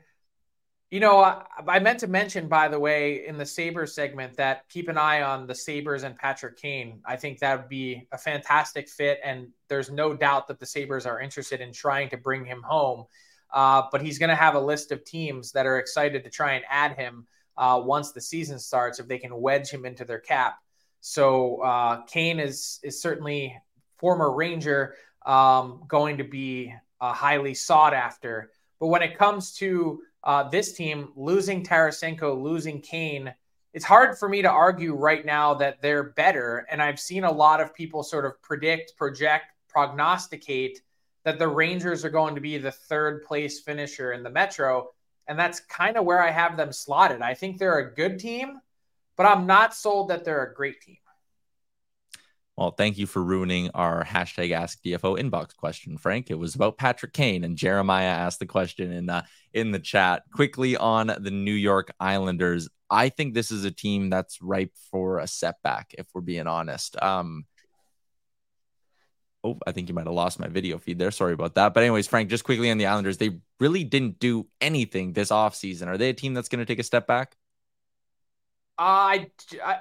you 0.90 1.00
know, 1.00 1.18
I, 1.18 1.44
I, 1.66 1.78
meant 1.78 2.00
to 2.00 2.06
mention, 2.06 2.48
by 2.48 2.68
the 2.68 2.78
way, 2.78 3.26
in 3.26 3.36
the 3.38 3.46
Sabres 3.46 3.94
segment 3.94 4.36
that 4.36 4.68
keep 4.68 4.88
an 4.88 4.98
eye 4.98 5.22
on 5.22 5.46
the 5.46 5.54
Sabres 5.54 6.02
and 6.02 6.16
Patrick 6.16 6.56
Kane. 6.56 7.00
I 7.04 7.16
think 7.16 7.38
that 7.38 7.58
would 7.58 7.68
be 7.68 8.06
a 8.12 8.18
fantastic 8.18 8.88
fit. 8.88 9.20
And 9.24 9.48
there's 9.68 9.90
no 9.90 10.14
doubt 10.14 10.48
that 10.48 10.60
the 10.60 10.66
Sabres 10.66 11.06
are 11.06 11.20
interested 11.20 11.60
in 11.60 11.72
trying 11.72 12.08
to 12.10 12.16
bring 12.16 12.44
him 12.44 12.62
home. 12.62 13.04
Uh, 13.52 13.82
but 13.92 14.00
he's 14.00 14.18
going 14.18 14.30
to 14.30 14.34
have 14.34 14.54
a 14.54 14.60
list 14.60 14.92
of 14.92 15.04
teams 15.04 15.52
that 15.52 15.66
are 15.66 15.78
excited 15.78 16.24
to 16.24 16.30
try 16.30 16.54
and 16.54 16.64
add 16.70 16.96
him 16.96 17.26
uh, 17.58 17.80
once 17.84 18.12
the 18.12 18.20
season 18.20 18.58
starts 18.58 18.98
if 18.98 19.06
they 19.06 19.18
can 19.18 19.38
wedge 19.38 19.68
him 19.68 19.84
into 19.84 20.04
their 20.04 20.18
cap. 20.18 20.56
So 21.00 21.60
uh, 21.62 22.04
Kane 22.06 22.38
is 22.38 22.78
is 22.82 23.02
certainly 23.02 23.60
former 23.98 24.32
Ranger 24.32 24.94
um, 25.26 25.84
going 25.88 26.18
to 26.18 26.24
be 26.24 26.74
uh, 27.02 27.12
highly 27.12 27.52
sought 27.52 27.92
after. 27.92 28.50
But 28.80 28.86
when 28.86 29.02
it 29.02 29.18
comes 29.18 29.52
to 29.56 30.00
uh, 30.24 30.48
this 30.48 30.72
team 30.72 31.08
losing 31.16 31.64
Tarasenko, 31.64 32.40
losing 32.40 32.80
Kane, 32.80 33.34
it's 33.74 33.84
hard 33.84 34.16
for 34.16 34.28
me 34.28 34.40
to 34.42 34.50
argue 34.50 34.94
right 34.94 35.26
now 35.26 35.54
that 35.54 35.82
they're 35.82 36.04
better. 36.04 36.66
And 36.70 36.80
I've 36.80 37.00
seen 37.00 37.24
a 37.24 37.32
lot 37.32 37.60
of 37.60 37.74
people 37.74 38.02
sort 38.02 38.24
of 38.24 38.40
predict, 38.40 38.96
project, 38.96 39.46
prognosticate 39.68 40.80
that 41.24 41.38
the 41.38 41.48
Rangers 41.48 42.04
are 42.04 42.10
going 42.10 42.34
to 42.36 42.40
be 42.40 42.58
the 42.58 42.70
third 42.70 43.24
place 43.24 43.60
finisher 43.60 44.12
in 44.12 44.22
the 44.22 44.30
Metro. 44.30 44.90
And 45.26 45.38
that's 45.38 45.60
kind 45.60 45.96
of 45.96 46.04
where 46.04 46.22
I 46.22 46.30
have 46.30 46.56
them 46.56 46.72
slotted. 46.72 47.22
I 47.22 47.34
think 47.34 47.58
they're 47.58 47.78
a 47.78 47.94
good 47.94 48.18
team, 48.18 48.60
but 49.16 49.26
I'm 49.26 49.46
not 49.46 49.74
sold 49.74 50.10
that 50.10 50.24
they're 50.24 50.44
a 50.44 50.54
great 50.54 50.80
team. 50.80 50.98
Well, 52.56 52.72
thank 52.72 52.98
you 52.98 53.06
for 53.06 53.22
ruining 53.22 53.70
our 53.70 54.04
hashtag 54.04 54.52
Ask 54.52 54.82
DFO 54.82 55.18
inbox 55.18 55.56
question, 55.56 55.96
Frank. 55.96 56.30
It 56.30 56.38
was 56.38 56.54
about 56.54 56.76
Patrick 56.76 57.14
Kane, 57.14 57.44
and 57.44 57.56
Jeremiah 57.56 58.06
asked 58.06 58.40
the 58.40 58.46
question 58.46 58.92
in 58.92 59.06
the 59.06 59.24
in 59.54 59.70
the 59.70 59.78
chat. 59.78 60.24
Quickly 60.34 60.76
on 60.76 61.06
the 61.06 61.30
New 61.30 61.54
York 61.54 61.94
Islanders, 61.98 62.68
I 62.90 63.08
think 63.08 63.32
this 63.32 63.50
is 63.50 63.64
a 63.64 63.70
team 63.70 64.10
that's 64.10 64.42
ripe 64.42 64.74
for 64.90 65.18
a 65.18 65.26
setback. 65.26 65.94
If 65.96 66.06
we're 66.12 66.20
being 66.20 66.46
honest, 66.46 67.02
um, 67.02 67.46
oh, 69.42 69.58
I 69.66 69.72
think 69.72 69.88
you 69.88 69.94
might 69.94 70.06
have 70.06 70.14
lost 70.14 70.38
my 70.38 70.48
video 70.48 70.76
feed 70.76 70.98
there. 70.98 71.10
Sorry 71.10 71.32
about 71.32 71.54
that. 71.54 71.72
But 71.72 71.84
anyways, 71.84 72.06
Frank, 72.06 72.28
just 72.28 72.44
quickly 72.44 72.70
on 72.70 72.76
the 72.76 72.86
Islanders, 72.86 73.16
they 73.16 73.38
really 73.60 73.84
didn't 73.84 74.18
do 74.18 74.46
anything 74.60 75.14
this 75.14 75.30
offseason. 75.30 75.86
Are 75.86 75.96
they 75.96 76.10
a 76.10 76.14
team 76.14 76.34
that's 76.34 76.50
going 76.50 76.58
to 76.58 76.66
take 76.66 76.78
a 76.78 76.84
step 76.84 77.06
back? 77.06 77.34
I, 78.78 79.30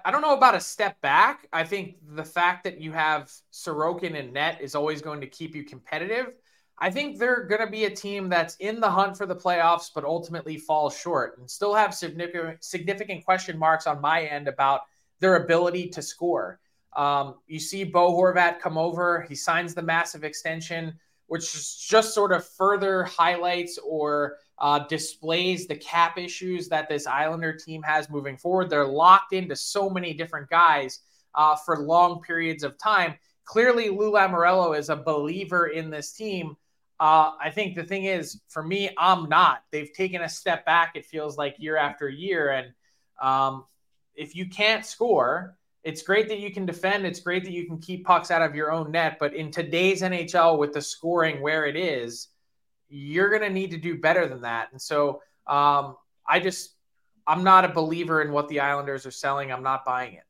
I 0.05 0.12
don't 0.12 0.21
know 0.21 0.36
about 0.36 0.55
a 0.55 0.60
step 0.60 1.00
back. 1.01 1.48
I 1.53 1.63
think 1.63 1.95
the 2.15 2.24
fact 2.24 2.63
that 2.65 2.79
you 2.79 2.91
have 2.91 3.31
Sorokin 3.51 4.19
and 4.19 4.33
net 4.33 4.60
is 4.62 4.75
always 4.75 5.01
going 5.01 5.21
to 5.21 5.27
keep 5.27 5.55
you 5.55 5.63
competitive. 5.63 6.33
I 6.77 6.89
think 6.89 7.17
they're 7.17 7.43
going 7.43 7.62
to 7.62 7.71
be 7.71 7.86
a 7.86 7.95
team 7.95 8.27
that's 8.27 8.55
in 8.55 8.79
the 8.79 8.89
hunt 8.89 9.15
for 9.15 9.25
the 9.25 9.36
playoffs, 9.36 9.91
but 9.93 10.03
ultimately 10.03 10.57
falls 10.57 10.98
short 10.98 11.38
and 11.38 11.50
still 11.50 11.75
have 11.75 11.93
significant 11.93 12.63
significant 12.63 13.24
question 13.24 13.57
marks 13.57 13.86
on 13.88 14.01
my 14.01 14.24
end 14.24 14.48
about 14.48 14.81
their 15.19 15.36
ability 15.36 15.89
to 15.89 16.01
score. 16.01 16.60
Um, 16.95 17.36
you 17.48 17.60
see 17.60 17.83
Bo 17.83 18.12
Horvat 18.12 18.60
come 18.60 18.77
over, 18.77 19.21
he 19.29 19.36
signs 19.36 19.74
the 19.74 19.83
massive 19.83 20.24
extension, 20.24 21.00
which 21.27 21.88
just 21.88 22.13
sort 22.13 22.33
of 22.33 22.45
further 22.45 23.03
highlights 23.03 23.77
or 23.77 24.38
uh, 24.61 24.79
displays 24.87 25.65
the 25.65 25.75
cap 25.75 26.19
issues 26.19 26.69
that 26.69 26.87
this 26.87 27.07
Islander 27.07 27.51
team 27.51 27.81
has 27.81 28.11
moving 28.11 28.37
forward. 28.37 28.69
They're 28.69 28.85
locked 28.85 29.33
into 29.33 29.55
so 29.55 29.89
many 29.89 30.13
different 30.13 30.49
guys 30.49 30.99
uh, 31.33 31.55
for 31.55 31.79
long 31.79 32.21
periods 32.21 32.63
of 32.63 32.77
time. 32.77 33.15
Clearly, 33.43 33.89
Lou 33.89 34.11
Lamoriello 34.11 34.77
is 34.77 34.89
a 34.89 34.95
believer 34.95 35.67
in 35.67 35.89
this 35.89 36.13
team. 36.13 36.55
Uh, 36.99 37.31
I 37.41 37.49
think 37.49 37.75
the 37.75 37.83
thing 37.83 38.05
is, 38.05 38.39
for 38.49 38.61
me, 38.61 38.91
I'm 38.99 39.27
not. 39.27 39.63
They've 39.71 39.91
taken 39.91 40.21
a 40.21 40.29
step 40.29 40.63
back, 40.63 40.91
it 40.93 41.07
feels 41.07 41.39
like 41.39 41.55
year 41.57 41.75
after 41.75 42.07
year. 42.07 42.51
And 42.51 42.67
um, 43.19 43.65
if 44.13 44.35
you 44.35 44.47
can't 44.47 44.85
score, 44.85 45.57
it's 45.83 46.03
great 46.03 46.27
that 46.27 46.37
you 46.37 46.53
can 46.53 46.67
defend. 46.67 47.07
It's 47.07 47.19
great 47.19 47.43
that 47.45 47.51
you 47.51 47.65
can 47.65 47.79
keep 47.79 48.05
pucks 48.05 48.29
out 48.29 48.43
of 48.43 48.53
your 48.53 48.71
own 48.71 48.91
net. 48.91 49.17
But 49.19 49.33
in 49.33 49.49
today's 49.49 50.03
NHL, 50.03 50.59
with 50.59 50.73
the 50.73 50.81
scoring 50.81 51.41
where 51.41 51.65
it 51.65 51.75
is, 51.75 52.27
you're 52.91 53.29
going 53.29 53.41
to 53.41 53.50
need 53.50 53.71
to 53.71 53.77
do 53.77 53.98
better 53.98 54.27
than 54.27 54.41
that. 54.41 54.69
And 54.71 54.81
so 54.81 55.21
um, 55.48 55.95
I 56.27 56.39
just, 56.39 56.75
I'm 57.25 57.43
not 57.43 57.65
a 57.65 57.69
believer 57.69 58.21
in 58.21 58.31
what 58.31 58.50
the 58.50 58.60
Islanders 58.60 59.05
are 59.05 59.12
selling. 59.12 59.51
I'm 59.51 59.63
not 59.63 59.86
buying 59.86 60.13
it. 60.13 60.24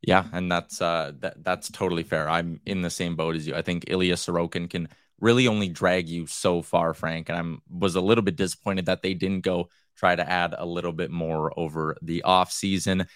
Yeah, 0.00 0.24
and 0.32 0.50
that's 0.50 0.80
uh 0.80 1.12
that 1.20 1.42
that's 1.42 1.70
totally 1.70 2.04
fair. 2.04 2.28
I'm 2.28 2.60
in 2.64 2.82
the 2.82 2.90
same 2.90 3.16
boat 3.16 3.36
as 3.36 3.46
you. 3.46 3.54
I 3.54 3.62
think 3.62 3.84
Ilya 3.88 4.14
Sorokin 4.14 4.70
can 4.70 4.88
really 5.20 5.48
only 5.48 5.68
drag 5.68 6.08
you 6.08 6.26
so 6.26 6.62
far, 6.62 6.94
Frank. 6.94 7.28
And 7.28 7.36
I'm 7.36 7.62
was 7.68 7.96
a 7.96 8.00
little 8.00 8.22
bit 8.22 8.36
disappointed 8.36 8.86
that 8.86 9.02
they 9.02 9.14
didn't 9.14 9.42
go 9.42 9.68
try 9.96 10.14
to 10.14 10.28
add 10.28 10.54
a 10.56 10.64
little 10.64 10.92
bit 10.92 11.10
more 11.10 11.52
over 11.58 11.96
the 12.00 12.22
off 12.22 12.52
season 12.52 13.06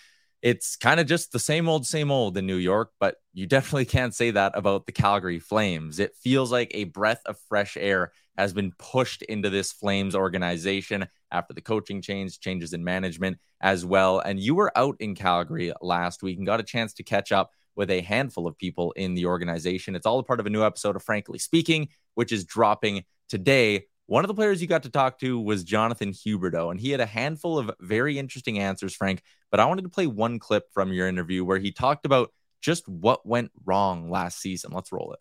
it's 0.43 0.77
kind 0.77 0.99
of 0.99 1.07
just 1.07 1.31
the 1.31 1.39
same 1.39 1.69
old, 1.69 1.87
same 1.87 2.11
old 2.11 2.37
in 2.37 2.47
New 2.47 2.57
York, 2.57 2.91
but 2.99 3.17
you 3.33 3.47
definitely 3.47 3.85
can't 3.85 4.15
say 4.15 4.33
that 4.33 4.53
about 4.57 4.87
the 4.87 4.93
Calgary 4.93 5.39
Flames. 5.39 6.01
It 6.01 6.17
feels 6.17 6.51
like 6.51 6.73
a 6.75 6.85
breath 6.85 7.23
of 7.27 7.39
fresh 7.49 7.77
air 7.77 8.13
has 8.37 8.53
been 8.53 8.73
pushed 8.79 9.23
into 9.23 9.51
this 9.51 9.71
Flames 9.71 10.17
organization 10.17 11.07
after 11.31 11.55
the 11.55 11.61
coaching 11.61 12.03
change, 12.03 12.41
changes 12.41 12.73
in 12.73 12.83
management 12.83 13.39
as 13.61 13.85
well. 13.85 14.19
And 14.19 14.41
you 14.41 14.57
were 14.57 14.77
out 14.77 14.97
in 14.99 15.15
Calgary 15.15 15.73
last 15.81 16.23
week 16.23 16.39
and 16.39 16.47
got 16.47 16.61
a 16.61 16.65
chance 16.65 16.93
to 16.95 17.05
catch 17.05 17.31
up 17.31 17.51
with 17.77 17.91
a 17.91 18.01
handful 18.01 18.47
of 18.49 18.59
people 18.59 18.93
in 18.93 19.15
the 19.15 19.27
organization. 19.27 19.95
It's 19.95 20.07
all 20.07 20.19
a 20.19 20.25
part 20.25 20.41
of 20.41 20.47
a 20.47 20.51
new 20.51 20.65
episode 20.65 20.97
of 20.97 21.05
Frankly 21.05 21.39
Speaking, 21.39 21.89
which 22.15 22.33
is 22.33 22.45
dropping 22.45 23.05
today. 23.29 23.87
One 24.13 24.25
of 24.25 24.29
the 24.29 24.35
players 24.35 24.61
you 24.61 24.69
got 24.69 24.83
to 24.83 24.91
talk 24.91 25.19
to 25.21 25.41
was 25.41 25.65
Jonathan 25.65 26.13
Huberdeau, 26.13 26.71
and 26.71 26.79
he 26.79 26.91
had 26.91 27.01
a 27.01 27.07
handful 27.07 27.59
of 27.59 27.71
very 27.81 28.19
interesting 28.19 28.59
answers, 28.59 28.95
Frank. 28.95 29.23
But 29.51 29.59
I 29.59 29.65
wanted 29.65 29.85
to 29.85 29.89
play 29.89 30.07
one 30.07 30.39
clip 30.39 30.65
from 30.75 30.93
your 30.93 31.09
interview 31.09 31.47
where 31.47 31.57
he 31.57 31.73
talked 31.73 32.05
about 32.05 32.31
just 32.61 32.87
what 32.87 33.25
went 33.25 33.53
wrong 33.65 34.11
last 34.11 34.39
season. 34.39 34.71
Let's 34.75 34.93
roll 34.93 35.15
it. 35.15 35.19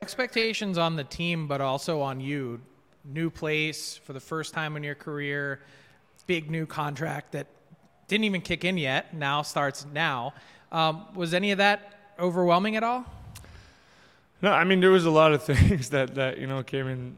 Expectations 0.00 0.78
on 0.78 0.96
the 0.96 1.04
team, 1.04 1.46
but 1.46 1.60
also 1.60 2.00
on 2.00 2.22
you. 2.22 2.58
New 3.04 3.28
place 3.28 4.00
for 4.02 4.14
the 4.14 4.20
first 4.20 4.54
time 4.54 4.74
in 4.74 4.82
your 4.82 4.94
career, 4.94 5.60
big 6.26 6.50
new 6.50 6.64
contract 6.64 7.32
that 7.32 7.48
didn't 8.08 8.24
even 8.24 8.40
kick 8.40 8.64
in 8.64 8.78
yet, 8.78 9.12
now 9.12 9.42
starts 9.42 9.84
now. 9.92 10.32
Um, 10.70 11.04
was 11.14 11.34
any 11.34 11.50
of 11.50 11.58
that 11.58 12.14
overwhelming 12.18 12.76
at 12.76 12.82
all? 12.82 13.04
No, 14.42 14.50
I 14.50 14.64
mean 14.64 14.80
there 14.80 14.90
was 14.90 15.06
a 15.06 15.10
lot 15.10 15.32
of 15.32 15.42
things 15.52 15.90
that 15.90 16.16
that 16.16 16.38
you 16.38 16.46
know 16.46 16.62
came 16.62 16.88
in 16.88 17.16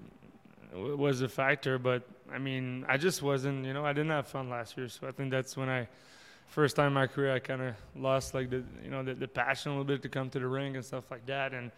was 0.74 1.22
a 1.22 1.28
factor, 1.28 1.78
but 1.78 2.06
I 2.32 2.38
mean 2.38 2.84
I 2.86 2.98
just 2.98 3.22
wasn't 3.22 3.64
you 3.64 3.72
know 3.72 3.84
I 3.84 3.92
didn't 3.92 4.10
have 4.10 4.28
fun 4.28 4.50
last 4.50 4.76
year, 4.76 4.88
so 4.88 5.08
I 5.08 5.10
think 5.10 5.30
that's 5.30 5.56
when 5.56 5.68
I 5.68 5.88
first 6.46 6.76
time 6.76 6.88
in 6.88 6.92
my 6.92 7.06
career 7.06 7.34
I 7.34 7.38
kind 7.38 7.62
of 7.62 7.74
lost 7.96 8.34
like 8.34 8.50
the 8.50 8.62
you 8.82 8.90
know 8.90 9.02
the, 9.02 9.14
the 9.14 9.26
passion 9.26 9.72
a 9.72 9.74
little 9.74 9.86
bit 9.86 10.02
to 10.02 10.08
come 10.08 10.28
to 10.30 10.38
the 10.38 10.46
ring 10.46 10.76
and 10.76 10.84
stuff 10.84 11.10
like 11.10 11.24
that, 11.26 11.54
and 11.54 11.70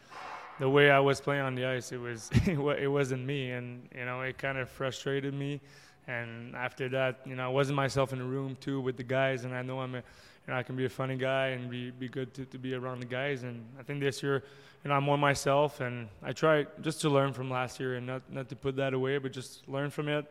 the 0.59 0.69
way 0.69 0.91
I 0.91 0.99
was 0.99 1.21
playing 1.21 1.43
on 1.43 1.55
the 1.55 1.65
ice, 1.65 1.93
it 1.93 2.01
was 2.01 2.29
it 2.47 2.91
wasn't 2.91 3.25
me, 3.25 3.53
and 3.53 3.89
you 3.97 4.05
know 4.05 4.23
it 4.23 4.39
kind 4.39 4.59
of 4.59 4.69
frustrated 4.69 5.33
me. 5.33 5.61
And 6.09 6.55
after 6.55 6.89
that, 6.91 7.19
you 7.25 7.35
know, 7.35 7.45
I 7.45 7.49
wasn't 7.49 7.75
myself 7.75 8.13
in 8.13 8.21
the 8.21 8.25
room 8.25 8.57
too 8.61 8.81
with 8.81 8.97
the 8.97 9.03
guys, 9.03 9.45
and 9.45 9.53
I 9.53 9.63
know 9.63 9.81
I'm 9.81 9.97
a, 9.97 10.03
you 10.47 10.53
know, 10.53 10.59
I 10.59 10.63
can 10.63 10.77
be 10.77 10.85
a 10.85 10.91
funny 10.91 11.17
guy 11.17 11.49
and 11.49 11.71
be 11.71 11.91
be 11.91 12.09
good 12.09 12.33
to, 12.35 12.45
to 12.47 12.59
be 12.59 12.75
around 12.75 13.01
the 13.01 13.07
guys. 13.07 13.43
And 13.43 13.65
I 13.79 13.83
think 13.83 14.01
this 14.01 14.23
year 14.23 14.45
you 14.87 14.91
know, 14.91 14.95
I'm 14.95 15.03
more 15.03 15.19
myself, 15.19 15.81
and 15.81 16.09
I 16.23 16.33
try 16.33 16.65
just 16.81 17.01
to 17.01 17.11
learn 17.11 17.33
from 17.33 17.51
last 17.51 17.81
year 17.81 17.97
and 17.97 18.07
not, 18.07 18.23
not 18.31 18.49
to 18.51 18.55
put 18.55 18.77
that 18.77 18.95
away, 18.95 19.19
but 19.19 19.33
just 19.33 19.67
learn 19.69 19.91
from 19.91 20.09
it 20.09 20.27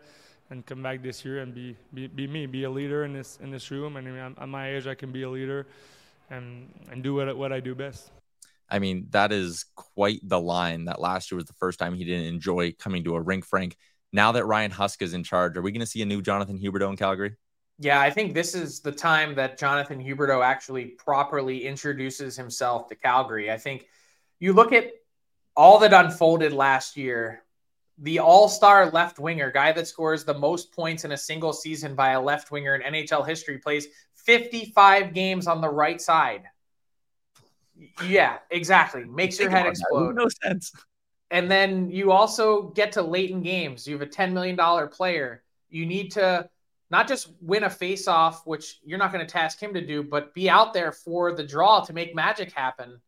and 0.50 0.66
come 0.66 0.82
back 0.82 1.04
this 1.04 1.26
year 1.26 1.42
and 1.42 1.54
be, 1.54 1.76
be, 1.94 2.08
be 2.08 2.26
me, 2.26 2.46
be 2.46 2.64
a 2.64 2.70
leader 2.70 3.04
in 3.04 3.12
this 3.12 3.38
in 3.42 3.52
this 3.52 3.70
room. 3.70 3.98
And 3.98 4.08
I 4.08 4.12
mean, 4.12 4.36
at 4.40 4.48
my 4.48 4.74
age, 4.74 4.88
I 4.88 4.96
can 4.96 5.12
be 5.12 5.24
a 5.24 5.30
leader 5.30 5.68
and 6.30 6.70
and 6.90 7.04
do 7.04 7.16
what 7.16 7.36
what 7.36 7.52
I 7.52 7.60
do 7.60 7.76
best. 7.76 8.12
I 8.70 8.80
mean, 8.80 9.08
that 9.10 9.34
is 9.34 9.66
quite 9.76 10.22
the 10.24 10.40
line. 10.40 10.86
That 10.86 11.02
last 11.02 11.32
year 11.32 11.36
was 11.36 11.48
the 11.48 11.54
first 11.60 11.78
time 11.78 11.94
he 11.94 12.06
didn't 12.06 12.28
enjoy 12.28 12.72
coming 12.80 13.04
to 13.04 13.16
a 13.16 13.22
rink, 13.22 13.46
Frank. 13.46 13.76
Now 14.14 14.32
that 14.32 14.46
Ryan 14.46 14.72
Huska 14.72 15.02
is 15.02 15.14
in 15.14 15.26
charge, 15.26 15.58
are 15.58 15.62
we 15.62 15.74
going 15.74 15.82
to 15.82 15.86
see 15.86 16.02
a 16.02 16.06
new 16.06 16.22
Jonathan 16.22 16.58
Huberdeau 16.58 16.92
in 16.92 16.96
Calgary? 16.96 17.36
Yeah, 17.78 18.00
I 18.00 18.10
think 18.10 18.34
this 18.34 18.56
is 18.56 18.80
the 18.80 18.92
time 18.92 19.36
that 19.36 19.58
Jonathan 19.58 20.02
Huberdeau 20.02 20.44
actually 20.44 20.86
properly 20.86 21.66
introduces 21.66 22.38
himself 22.38 22.88
to 22.88 22.96
Calgary. 22.96 23.52
I 23.52 23.58
think 23.58 23.88
you 24.40 24.54
look 24.54 24.72
at 24.72 24.92
all 25.56 25.80
that 25.80 25.94
unfolded 25.94 26.54
last 26.54 26.96
year. 26.96 27.42
The 28.00 28.20
all 28.20 28.50
star 28.50 28.92
left 28.92 29.20
winger, 29.20 29.52
guy 29.52 29.72
that 29.72 29.88
scores 29.88 30.26
the 30.26 30.34
most 30.34 30.74
points 30.74 31.06
in 31.06 31.14
a 31.14 31.18
single 31.18 31.54
season 31.54 31.96
by 31.96 32.12
a 32.12 32.22
left 32.22 32.52
winger 32.52 32.76
in 32.76 32.94
NHL 32.94 33.26
history, 33.26 33.58
plays 33.58 33.88
55 34.16 35.14
games 35.14 35.48
on 35.48 35.62
the 35.62 35.70
right 35.70 36.02
side. 36.02 36.44
Yeah, 38.06 38.38
exactly. 38.52 39.04
Makes 39.04 39.40
your 39.40 39.50
head 39.50 39.66
explode. 39.66 40.16
No 40.16 40.28
sense. 40.44 40.74
And 41.32 41.50
then 41.50 41.90
you 41.90 42.12
also 42.12 42.70
get 42.70 42.94
to 42.94 43.02
late 43.02 43.32
in 43.32 43.42
games. 43.42 43.88
You 43.88 43.98
have 43.98 44.08
a 44.08 44.12
$10 44.12 44.32
million 44.32 44.58
player. 44.90 45.44
You 45.70 45.86
need 45.86 46.12
to 46.14 46.50
not 46.96 47.10
just 47.10 47.34
win 47.42 47.66
a 47.66 47.70
face-off, 47.70 48.48
which 48.48 48.80
you're 48.86 48.98
not 48.98 49.12
going 49.12 49.26
to 49.26 49.30
task 49.30 49.62
him 49.62 49.74
to 49.74 49.86
do, 49.86 50.02
but 50.02 50.34
be 50.34 50.50
out 50.50 50.74
there 50.74 50.94
for 50.94 51.34
the 51.34 51.44
draw 51.44 51.82
to 51.82 51.92
make 51.92 52.16
magic 52.16 52.54
happen. 52.54 53.02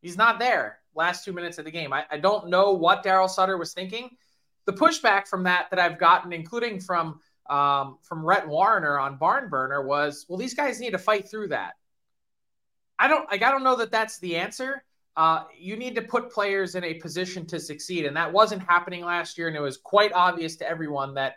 He's 0.00 0.16
not 0.16 0.38
there 0.38 0.78
last 0.94 1.26
two 1.26 1.32
minutes 1.34 1.58
of 1.58 1.66
the 1.66 1.70
game. 1.70 1.92
I, 1.92 2.04
I 2.10 2.16
don't 2.16 2.48
know 2.48 2.72
what 2.72 3.04
Daryl 3.04 3.28
Sutter 3.28 3.58
was 3.58 3.74
thinking. 3.74 4.16
The 4.64 4.72
pushback 4.72 5.28
from 5.28 5.42
that 5.42 5.66
that 5.68 5.78
I've 5.78 5.98
gotten, 5.98 6.32
including 6.32 6.80
from 6.80 7.20
um, 7.50 7.98
from 8.00 8.24
Rhett 8.24 8.48
Warrener 8.48 8.98
on 8.98 9.18
Barn 9.18 9.50
Burner, 9.50 9.86
was, 9.86 10.24
well, 10.26 10.38
these 10.38 10.54
guys 10.54 10.80
need 10.80 10.92
to 10.92 10.98
fight 10.98 11.28
through 11.28 11.48
that. 11.48 11.74
I 12.98 13.08
don't 13.08 13.30
like 13.30 13.42
I 13.42 13.50
don't 13.50 13.62
know 13.62 13.76
that 13.76 13.92
that's 13.92 14.18
the 14.20 14.36
answer. 14.36 14.84
Uh, 15.18 15.44
you 15.58 15.76
need 15.76 15.94
to 15.96 16.02
put 16.02 16.32
players 16.32 16.76
in 16.76 16.84
a 16.84 16.94
position 16.94 17.44
to 17.48 17.60
succeed, 17.60 18.06
and 18.06 18.16
that 18.16 18.32
wasn't 18.32 18.62
happening 18.62 19.04
last 19.04 19.36
year. 19.36 19.48
And 19.48 19.56
it 19.56 19.60
was 19.60 19.76
quite 19.76 20.12
obvious 20.14 20.56
to 20.56 20.66
everyone 20.66 21.12
that 21.14 21.34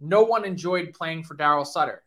no 0.00 0.22
one 0.22 0.44
enjoyed 0.44 0.92
playing 0.92 1.24
for 1.24 1.36
Daryl 1.36 1.66
Sutter. 1.66 2.02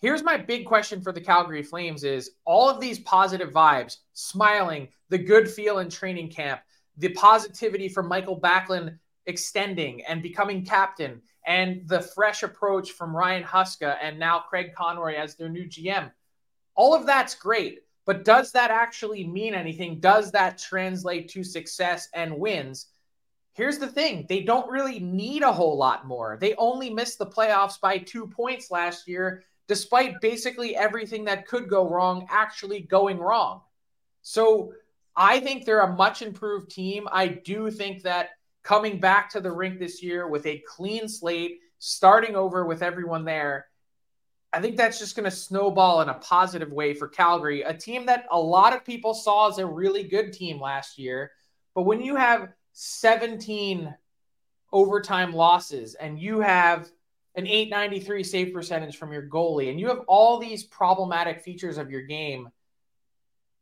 Here's 0.00 0.22
my 0.22 0.36
big 0.36 0.64
question 0.66 1.00
for 1.00 1.12
the 1.12 1.20
Calgary 1.20 1.62
Flames: 1.62 2.04
is 2.04 2.30
all 2.44 2.68
of 2.68 2.80
these 2.80 3.00
positive 3.00 3.52
vibes, 3.52 3.98
smiling, 4.12 4.88
the 5.08 5.18
good 5.18 5.50
feel 5.50 5.78
in 5.78 5.90
training 5.90 6.30
camp, 6.30 6.60
the 6.96 7.08
positivity 7.10 7.88
from 7.88 8.08
Mikael 8.08 8.40
Backlund 8.40 8.98
extending 9.26 10.04
and 10.04 10.22
becoming 10.22 10.64
captain, 10.64 11.20
and 11.46 11.86
the 11.88 12.00
fresh 12.00 12.42
approach 12.42 12.92
from 12.92 13.16
Ryan 13.16 13.42
Huska 13.42 13.96
and 14.02 14.18
now 14.18 14.40
Craig 14.40 14.72
Conroy 14.74 15.14
as 15.14 15.34
their 15.34 15.48
new 15.48 15.66
GM. 15.66 16.10
All 16.74 16.94
of 16.94 17.06
that's 17.06 17.34
great. 17.34 17.80
But 18.06 18.24
does 18.24 18.52
that 18.52 18.70
actually 18.70 19.26
mean 19.26 19.54
anything? 19.54 20.00
Does 20.00 20.30
that 20.32 20.56
translate 20.56 21.28
to 21.28 21.44
success 21.44 22.08
and 22.14 22.38
wins? 22.38 22.86
Here's 23.58 23.78
the 23.78 23.88
thing 23.88 24.24
they 24.28 24.42
don't 24.42 24.70
really 24.70 25.00
need 25.00 25.42
a 25.42 25.52
whole 25.52 25.76
lot 25.76 26.06
more. 26.06 26.38
They 26.40 26.54
only 26.54 26.90
missed 26.90 27.18
the 27.18 27.26
playoffs 27.26 27.80
by 27.80 27.98
two 27.98 28.28
points 28.28 28.70
last 28.70 29.08
year, 29.08 29.42
despite 29.66 30.20
basically 30.20 30.76
everything 30.76 31.24
that 31.24 31.48
could 31.48 31.68
go 31.68 31.90
wrong 31.90 32.24
actually 32.30 32.82
going 32.82 33.18
wrong. 33.18 33.62
So 34.22 34.74
I 35.16 35.40
think 35.40 35.64
they're 35.64 35.80
a 35.80 35.96
much 35.96 36.22
improved 36.22 36.70
team. 36.70 37.08
I 37.10 37.26
do 37.26 37.68
think 37.68 38.04
that 38.04 38.28
coming 38.62 39.00
back 39.00 39.28
to 39.30 39.40
the 39.40 39.50
rink 39.50 39.80
this 39.80 40.04
year 40.04 40.28
with 40.28 40.46
a 40.46 40.62
clean 40.64 41.08
slate, 41.08 41.58
starting 41.80 42.36
over 42.36 42.64
with 42.64 42.80
everyone 42.80 43.24
there, 43.24 43.66
I 44.52 44.60
think 44.60 44.76
that's 44.76 45.00
just 45.00 45.16
going 45.16 45.28
to 45.28 45.36
snowball 45.36 46.00
in 46.02 46.10
a 46.10 46.14
positive 46.14 46.70
way 46.70 46.94
for 46.94 47.08
Calgary, 47.08 47.62
a 47.62 47.74
team 47.74 48.06
that 48.06 48.26
a 48.30 48.38
lot 48.38 48.72
of 48.72 48.84
people 48.84 49.14
saw 49.14 49.48
as 49.48 49.58
a 49.58 49.66
really 49.66 50.04
good 50.04 50.32
team 50.32 50.60
last 50.60 50.96
year. 50.96 51.32
But 51.74 51.82
when 51.82 52.00
you 52.00 52.14
have 52.14 52.50
17 52.80 53.92
overtime 54.72 55.34
losses 55.34 55.96
and 55.96 56.16
you 56.16 56.38
have 56.38 56.88
an 57.34 57.44
893 57.44 58.22
save 58.22 58.54
percentage 58.54 58.96
from 58.96 59.12
your 59.12 59.28
goalie 59.28 59.68
and 59.68 59.80
you 59.80 59.88
have 59.88 60.04
all 60.06 60.38
these 60.38 60.62
problematic 60.62 61.40
features 61.40 61.76
of 61.76 61.90
your 61.90 62.02
game, 62.02 62.48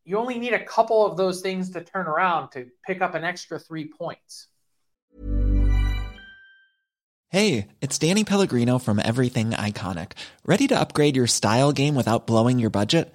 you 0.04 0.18
only 0.18 0.38
need 0.38 0.52
a 0.52 0.62
couple 0.62 1.06
of 1.06 1.16
those 1.16 1.40
things 1.40 1.70
to 1.70 1.80
turn 1.82 2.06
around 2.06 2.50
to 2.50 2.66
pick 2.86 3.00
up 3.00 3.14
an 3.14 3.24
extra 3.24 3.58
three 3.58 3.88
points. 3.88 4.48
Hey, 7.30 7.68
it's 7.80 7.98
Danny 7.98 8.22
Pellegrino 8.22 8.78
from 8.78 9.00
Everything 9.02 9.52
Iconic. 9.52 10.12
Ready 10.44 10.66
to 10.68 10.78
upgrade 10.78 11.16
your 11.16 11.26
style 11.26 11.72
game 11.72 11.94
without 11.94 12.26
blowing 12.26 12.58
your 12.58 12.70
budget? 12.70 13.14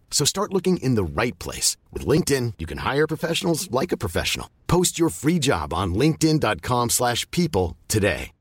So 0.11 0.23
start 0.25 0.53
looking 0.53 0.77
in 0.77 0.93
the 0.93 1.03
right 1.03 1.37
place. 1.39 1.77
With 1.91 2.05
LinkedIn, 2.05 2.53
you 2.59 2.67
can 2.67 2.79
hire 2.79 3.07
professionals 3.07 3.71
like 3.71 3.91
a 3.91 3.97
professional. 3.97 4.51
Post 4.67 4.99
your 4.99 5.09
free 5.09 5.39
job 5.39 5.73
on 5.73 5.95
linkedin.com 5.95 6.89
slash 6.91 7.25
people 7.31 7.75
today. 7.87 8.31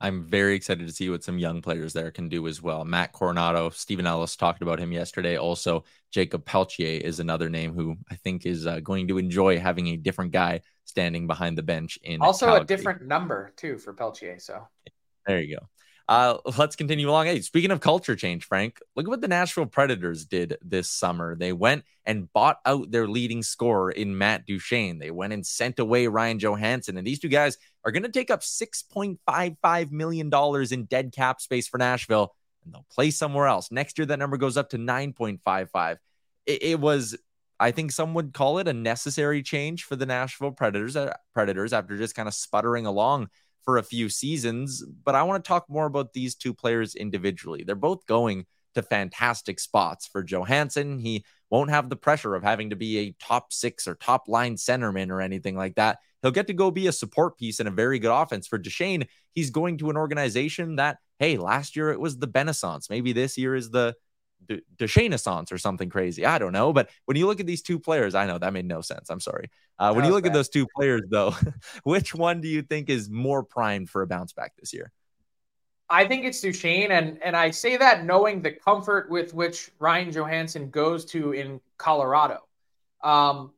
I'm 0.00 0.24
very 0.24 0.54
excited 0.54 0.86
to 0.86 0.92
see 0.92 1.10
what 1.10 1.24
some 1.24 1.38
young 1.38 1.60
players 1.60 1.92
there 1.92 2.10
can 2.12 2.28
do 2.28 2.46
as 2.46 2.62
well. 2.62 2.84
Matt 2.84 3.12
Coronato, 3.12 3.72
Stephen 3.74 4.06
Ellis 4.06 4.36
talked 4.36 4.62
about 4.62 4.78
him 4.78 4.92
yesterday. 4.92 5.36
Also, 5.36 5.84
Jakob 6.12 6.44
Pelletier 6.44 7.00
is 7.00 7.18
another 7.18 7.48
name 7.48 7.74
who 7.74 7.96
I 8.08 8.14
think 8.14 8.46
is 8.46 8.66
uh, 8.66 8.78
going 8.80 9.08
to 9.08 9.18
enjoy 9.18 9.58
having 9.58 9.88
a 9.88 9.96
different 9.96 10.30
guy 10.30 10.60
standing 10.84 11.26
behind 11.26 11.58
the 11.58 11.64
bench 11.64 11.98
in 12.04 12.22
also 12.22 12.46
Calgary. 12.46 12.62
a 12.62 12.66
different 12.66 13.02
number 13.06 13.52
too 13.56 13.76
for 13.78 13.92
Pelletier. 13.92 14.38
So 14.38 14.68
there 15.26 15.40
you 15.40 15.56
go. 15.56 15.66
Uh, 16.08 16.38
let's 16.56 16.74
continue 16.74 17.10
along. 17.10 17.26
Hey, 17.26 17.42
speaking 17.42 17.70
of 17.70 17.80
culture 17.80 18.16
change, 18.16 18.46
Frank, 18.46 18.80
look 18.96 19.04
at 19.04 19.10
what 19.10 19.20
the 19.20 19.28
Nashville 19.28 19.66
Predators 19.66 20.24
did 20.24 20.56
this 20.62 20.88
summer. 20.88 21.36
They 21.36 21.52
went 21.52 21.84
and 22.06 22.32
bought 22.32 22.60
out 22.64 22.90
their 22.90 23.06
leading 23.06 23.42
scorer 23.42 23.90
in 23.90 24.16
Matt 24.16 24.46
Duchene. 24.46 24.98
They 24.98 25.10
went 25.10 25.34
and 25.34 25.46
sent 25.46 25.78
away 25.78 26.06
Ryan 26.06 26.38
Johansen. 26.38 26.96
And 26.96 27.06
these 27.06 27.18
two 27.18 27.28
guys 27.28 27.58
are 27.84 27.92
going 27.92 28.04
to 28.04 28.08
take 28.08 28.30
up 28.30 28.40
$6.55 28.40 29.90
million 29.92 30.30
in 30.70 30.84
dead 30.86 31.12
cap 31.12 31.42
space 31.42 31.68
for 31.68 31.76
Nashville, 31.76 32.34
and 32.64 32.72
they'll 32.72 32.86
play 32.90 33.10
somewhere 33.10 33.46
else. 33.46 33.70
Next 33.70 33.98
year, 33.98 34.06
that 34.06 34.18
number 34.18 34.38
goes 34.38 34.56
up 34.56 34.70
to 34.70 34.78
9.55. 34.78 35.98
It, 36.46 36.62
it 36.62 36.80
was, 36.80 37.18
I 37.60 37.70
think 37.70 37.92
some 37.92 38.14
would 38.14 38.32
call 38.32 38.56
it 38.56 38.66
a 38.66 38.72
necessary 38.72 39.42
change 39.42 39.84
for 39.84 39.94
the 39.94 40.06
Nashville 40.06 40.52
Predators, 40.52 40.96
uh, 40.96 41.12
Predators 41.34 41.74
after 41.74 41.98
just 41.98 42.14
kind 42.14 42.28
of 42.28 42.32
sputtering 42.32 42.86
along 42.86 43.28
for 43.64 43.78
a 43.78 43.82
few 43.82 44.08
seasons, 44.08 44.84
but 45.04 45.14
I 45.14 45.22
want 45.22 45.44
to 45.44 45.48
talk 45.48 45.66
more 45.68 45.86
about 45.86 46.12
these 46.12 46.34
two 46.34 46.54
players 46.54 46.94
individually. 46.94 47.64
They're 47.64 47.74
both 47.74 48.06
going 48.06 48.46
to 48.74 48.82
fantastic 48.82 49.60
spots. 49.60 50.06
For 50.06 50.22
Johansen, 50.22 51.00
he 51.00 51.24
won't 51.50 51.70
have 51.70 51.88
the 51.88 51.96
pressure 51.96 52.34
of 52.34 52.42
having 52.42 52.70
to 52.70 52.76
be 52.76 52.98
a 52.98 53.14
top 53.20 53.52
six 53.52 53.86
or 53.86 53.94
top 53.94 54.28
line 54.28 54.56
centerman 54.56 55.10
or 55.10 55.20
anything 55.20 55.56
like 55.56 55.74
that. 55.76 55.98
He'll 56.22 56.30
get 56.30 56.46
to 56.48 56.52
go 56.52 56.70
be 56.70 56.86
a 56.86 56.92
support 56.92 57.38
piece 57.38 57.60
in 57.60 57.66
a 57.66 57.72
very 57.72 57.98
good 57.98 58.10
offense. 58.10 58.46
For 58.46 58.58
Duchene, 58.58 59.06
he's 59.34 59.50
going 59.50 59.78
to 59.78 59.90
an 59.90 59.96
organization 59.96 60.76
that, 60.76 60.98
hey, 61.18 61.36
last 61.36 61.76
year 61.76 61.90
it 61.90 62.00
was 62.00 62.18
the 62.18 62.26
Benaissance. 62.26 62.90
Maybe 62.90 63.12
this 63.12 63.38
year 63.38 63.54
is 63.54 63.70
the 63.70 63.94
De, 64.46 64.60
Deshainaissance 64.76 65.52
or 65.52 65.58
something 65.58 65.88
crazy. 65.88 66.24
I 66.24 66.38
don't 66.38 66.52
know. 66.52 66.72
But 66.72 66.90
when 67.04 67.16
you 67.16 67.26
look 67.26 67.40
at 67.40 67.46
these 67.46 67.62
two 67.62 67.78
players, 67.78 68.14
I 68.14 68.26
know 68.26 68.38
that 68.38 68.52
made 68.52 68.66
no 68.66 68.80
sense. 68.80 69.10
I'm 69.10 69.20
sorry. 69.20 69.50
Uh, 69.78 69.92
when 69.92 70.04
you 70.04 70.10
look 70.10 70.24
bad. 70.24 70.30
at 70.30 70.34
those 70.34 70.48
two 70.48 70.66
players, 70.76 71.02
though, 71.10 71.34
which 71.84 72.14
one 72.14 72.40
do 72.40 72.48
you 72.48 72.62
think 72.62 72.88
is 72.88 73.08
more 73.10 73.42
primed 73.42 73.90
for 73.90 74.02
a 74.02 74.06
bounce 74.06 74.32
back 74.32 74.54
this 74.56 74.72
year? 74.72 74.92
I 75.90 76.06
think 76.06 76.24
it's 76.24 76.40
Duchene, 76.40 76.92
and 76.92 77.22
and 77.22 77.34
I 77.34 77.50
say 77.50 77.76
that 77.78 78.04
knowing 78.04 78.42
the 78.42 78.52
comfort 78.52 79.10
with 79.10 79.32
which 79.32 79.70
Ryan 79.78 80.10
Johansen 80.10 80.70
goes 80.70 81.04
to 81.06 81.32
in 81.32 81.60
Colorado. 81.78 82.40
Um, 83.02 83.52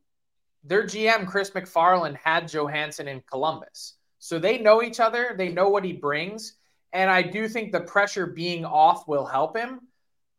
their 0.63 0.83
GM 0.83 1.27
Chris 1.27 1.49
MacFarland 1.51 2.15
had 2.15 2.47
Johansen 2.47 3.07
in 3.07 3.21
Columbus, 3.29 3.95
so 4.19 4.39
they 4.39 4.59
know 4.59 4.81
each 4.81 4.99
other. 4.99 5.35
They 5.37 5.49
know 5.49 5.69
what 5.69 5.83
he 5.83 5.91
brings, 5.91 6.53
and 6.93 7.09
I 7.09 7.21
do 7.21 7.49
think 7.49 7.71
the 7.71 7.81
pressure 7.81 8.27
being 8.27 8.63
off 8.63 9.07
will 9.07 9.25
help 9.25 9.57
him. 9.57 9.81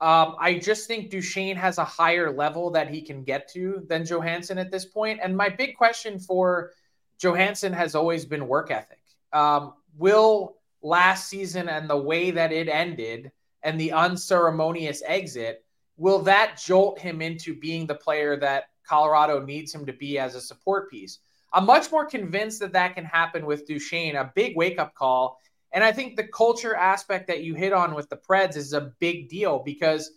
Um, 0.03 0.35
I 0.41 0.59
just 0.59 0.89
think 0.89 1.11
Duchene 1.11 1.55
has 1.55 1.79
a 1.79 1.85
higher 1.85 2.33
level 2.33 2.71
that 2.73 2.91
he 2.91 3.03
can 3.03 3.23
get 3.23 3.49
to 3.53 3.85
than 3.89 4.05
Johansen 4.05 4.59
at 4.59 4.73
this 4.73 4.85
point. 4.85 5.21
And 5.23 5.37
my 5.37 5.49
big 5.49 5.77
question 5.77 6.19
for 6.19 6.73
Johansen 7.19 7.73
has 7.73 7.95
always 7.95 8.25
been 8.25 8.49
work 8.49 8.73
ethic. 8.73 8.99
Um, 9.33 9.75
will 9.97 10.57
last 10.83 11.29
season 11.29 11.69
and 11.69 11.89
the 11.89 11.97
way 11.97 12.33
that 12.33 12.51
it 12.51 12.69
ended 12.69 13.31
and 13.63 13.81
the 13.81 13.93
unceremonious 13.93 15.05
exit, 15.07 15.65
will 15.97 16.19
that 16.23 16.61
jolt 16.61 16.99
him 16.99 17.23
into 17.23 17.55
being 17.55 17.87
the 17.87 17.95
player 17.95 18.37
that 18.39 18.65
Colorado 18.85 19.41
needs 19.41 19.73
him 19.73 19.87
to 19.87 19.93
be 19.93 20.19
as 20.19 20.35
a 20.35 20.41
support 20.41 20.91
piece? 20.91 21.21
I'm 21.53 21.65
much 21.65 21.93
more 21.93 22.07
convinced 22.07 22.59
that 22.59 22.73
that 22.73 22.97
can 22.97 23.05
happen 23.05 23.47
with 23.47 23.69
Duchene, 23.69 24.17
a 24.17 24.33
big 24.35 24.57
wake 24.57 24.81
up 24.81 24.97
call. 24.97 25.39
And 25.73 25.83
I 25.83 25.93
think 25.93 26.17
the 26.17 26.27
culture 26.27 26.75
aspect 26.75 27.27
that 27.29 27.43
you 27.43 27.55
hit 27.55 27.73
on 27.73 27.95
with 27.95 28.09
the 28.09 28.17
Preds 28.17 28.57
is 28.57 28.73
a 28.73 28.93
big 28.99 29.29
deal 29.29 29.59
because 29.59 30.13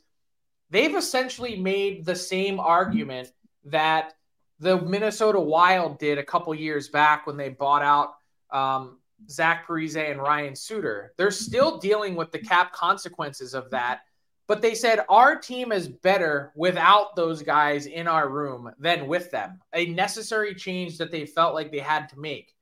they've 0.69 0.95
essentially 0.95 1.55
made 1.55 2.05
the 2.05 2.15
same 2.15 2.59
argument 2.59 3.31
that 3.65 4.13
the 4.59 4.81
Minnesota 4.81 5.39
Wild 5.39 5.99
did 5.99 6.17
a 6.17 6.23
couple 6.23 6.53
years 6.53 6.89
back 6.89 7.25
when 7.27 7.37
they 7.37 7.49
bought 7.49 7.81
out 7.81 8.15
um, 8.51 8.99
Zach 9.29 9.67
Parise 9.67 10.11
and 10.11 10.21
Ryan 10.21 10.55
Suter. 10.55 11.13
They're 11.17 11.31
still 11.31 11.77
dealing 11.77 12.15
with 12.15 12.31
the 12.31 12.39
cap 12.39 12.73
consequences 12.73 13.53
of 13.53 13.69
that, 13.71 14.01
but 14.47 14.61
they 14.61 14.75
said 14.75 15.05
our 15.09 15.35
team 15.35 15.71
is 15.71 15.87
better 15.87 16.51
without 16.55 17.15
those 17.15 17.41
guys 17.41 17.85
in 17.85 18.07
our 18.07 18.29
room 18.29 18.71
than 18.79 19.07
with 19.07 19.31
them. 19.31 19.59
A 19.73 19.87
necessary 19.87 20.53
change 20.53 20.97
that 20.97 21.11
they 21.11 21.25
felt 21.25 21.53
like 21.53 21.71
they 21.71 21.79
had 21.79 22.07
to 22.09 22.19
make. 22.19 22.54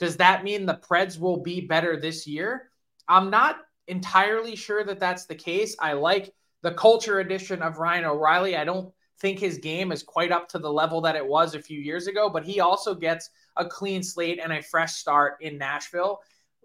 Does 0.00 0.16
that 0.16 0.42
mean 0.42 0.66
the 0.66 0.80
Preds 0.88 1.20
will 1.20 1.36
be 1.36 1.60
better 1.60 1.96
this 1.96 2.26
year? 2.26 2.70
I'm 3.06 3.30
not 3.30 3.58
entirely 3.86 4.56
sure 4.56 4.82
that 4.84 4.98
that's 4.98 5.26
the 5.26 5.34
case. 5.34 5.76
I 5.78 5.92
like 5.92 6.32
the 6.62 6.72
culture 6.72 7.20
edition 7.20 7.62
of 7.62 7.78
Ryan 7.78 8.06
O'Reilly. 8.06 8.56
I 8.56 8.64
don't 8.64 8.92
think 9.20 9.38
his 9.38 9.58
game 9.58 9.92
is 9.92 10.02
quite 10.02 10.32
up 10.32 10.48
to 10.48 10.58
the 10.58 10.72
level 10.72 11.02
that 11.02 11.16
it 11.16 11.26
was 11.26 11.54
a 11.54 11.62
few 11.62 11.78
years 11.78 12.06
ago, 12.06 12.30
but 12.30 12.44
he 12.44 12.60
also 12.60 12.94
gets 12.94 13.28
a 13.56 13.66
clean 13.66 14.02
slate 14.02 14.40
and 14.42 14.52
a 14.52 14.62
fresh 14.62 14.94
start 14.94 15.36
in 15.42 15.58
Nashville. 15.58 16.20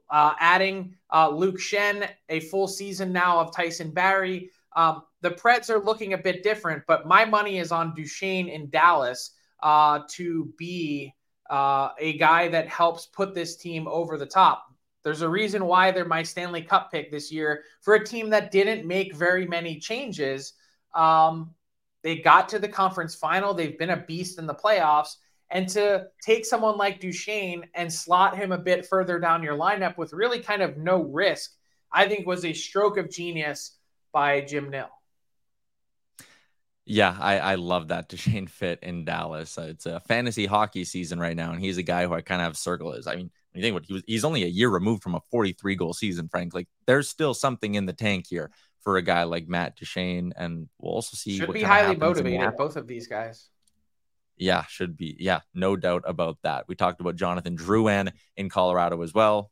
Uh, 0.10 0.34
adding 0.40 0.96
uh, 1.14 1.30
Luke 1.30 1.58
Schenn, 1.58 2.08
a 2.30 2.40
full 2.42 2.68
season 2.68 3.12
now 3.12 3.40
of 3.40 3.54
Tyson 3.54 3.92
Barrie. 3.92 4.50
Um, 4.76 5.02
the 5.22 5.32
Preds 5.32 5.70
are 5.70 5.84
looking 5.84 6.14
a 6.14 6.18
bit 6.18 6.44
different, 6.44 6.84
but 6.88 7.08
my 7.08 7.26
money 7.26 7.58
is 7.58 7.72
on 7.72 7.96
Duchene 7.96 8.48
in 8.48 8.70
Dallas 8.70 9.32
uh, 9.64 10.02
to 10.12 10.54
be 10.58 11.14
uh, 11.50 11.90
a 12.00 12.18
guy 12.18 12.48
that 12.48 12.68
helps 12.68 13.06
put 13.06 13.34
this 13.34 13.56
team 13.56 13.88
over 13.88 14.18
the 14.18 14.26
top. 14.26 14.66
There's 15.04 15.22
a 15.22 15.30
reason 15.30 15.66
why 15.66 15.92
they're 15.92 16.06
my 16.06 16.24
Stanley 16.24 16.64
Cup 16.64 16.92
pick 16.92 17.12
this 17.12 17.32
year 17.32 17.64
for 17.82 17.94
a 17.94 18.04
team 18.04 18.30
that 18.32 18.52
didn't 18.52 18.88
make 18.88 19.14
very 19.14 19.46
many 19.46 19.80
changes. 19.80 20.54
Um, 20.96 21.54
they 22.02 22.18
got 22.18 22.50
to 22.50 22.60
the 22.60 22.68
conference 22.68 23.14
final. 23.14 23.54
They've 23.54 23.78
been 23.78 23.92
a 23.92 24.06
beast 24.06 24.40
in 24.40 24.48
the 24.48 24.56
playoffs. 24.56 25.18
And 25.52 25.70
to 25.70 26.08
take 26.24 26.46
someone 26.46 26.78
like 26.78 27.00
Duchene 27.00 27.66
and 27.76 27.92
slot 27.92 28.36
him 28.36 28.52
a 28.52 28.58
bit 28.58 28.86
further 28.88 29.20
down 29.20 29.44
your 29.44 29.56
lineup 29.56 29.98
with 29.98 30.14
really 30.14 30.40
kind 30.40 30.62
of 30.64 30.78
no 30.78 31.04
risk, 31.04 31.52
I 31.92 32.08
think 32.08 32.26
was 32.26 32.46
a 32.46 32.54
stroke 32.54 32.98
of 32.98 33.12
genius 33.12 33.78
by 34.12 34.42
Jim 34.42 34.70
Nill. 34.70 34.90
Yeah, 36.86 37.18
I, 37.20 37.40
I 37.40 37.56
love 37.56 37.88
that 37.88 38.10
Duchene 38.10 38.48
fit 38.48 38.80
in 38.84 39.06
Dallas. 39.06 39.58
Uh, 39.58 39.68
it's 39.70 39.86
a 39.86 40.00
fantasy 40.02 40.46
hockey 40.46 40.84
season 40.84 41.20
right 41.20 41.36
now, 41.36 41.52
and 41.52 41.60
he's 41.60 41.78
a 41.78 41.84
guy 41.84 42.06
who 42.06 42.14
I 42.14 42.22
kind 42.22 42.42
of 42.42 42.46
have 42.46 42.58
circle 42.58 42.94
is. 42.94 43.08
I 43.08 43.16
mean, 43.16 43.32
you 43.54 43.62
think 43.62 43.74
what 43.74 43.86
he 43.86 43.94
was, 43.94 44.04
he's 44.06 44.26
only 44.26 44.44
a 44.44 44.48
year 44.48 44.70
removed 44.70 45.02
from 45.02 45.16
a 45.16 45.22
43 45.32 45.76
goal 45.76 45.94
season, 45.94 46.28
Frank. 46.28 46.54
Like, 46.54 46.68
there's 46.86 47.10
still 47.10 47.34
something 47.34 47.76
in 47.76 47.86
the 47.86 47.94
tank 47.94 48.26
here 48.30 48.52
for 48.82 48.98
a 48.98 49.02
guy 49.02 49.24
like 49.24 49.48
Matt 49.48 49.78
Duchene, 49.78 50.34
and 50.36 50.70
we'll 50.80 50.94
also 50.94 51.16
see. 51.16 51.38
Should 51.38 51.54
be 51.54 51.64
highly 51.64 51.96
motivated, 51.96 52.56
both 52.58 52.76
of 52.76 52.88
these 52.88 53.08
guys. 53.08 53.50
Yeah, 54.38 54.66
should 54.66 54.98
be. 54.98 55.16
Yeah, 55.20 55.40
no 55.54 55.76
doubt 55.76 56.04
about 56.06 56.38
that. 56.44 56.68
We 56.68 56.76
talked 56.76 57.00
about 57.02 57.16
Jonathan 57.16 57.58
Drouin 57.58 58.12
in 58.36 58.50
Colorado 58.50 59.02
as 59.02 59.14
well. 59.14 59.50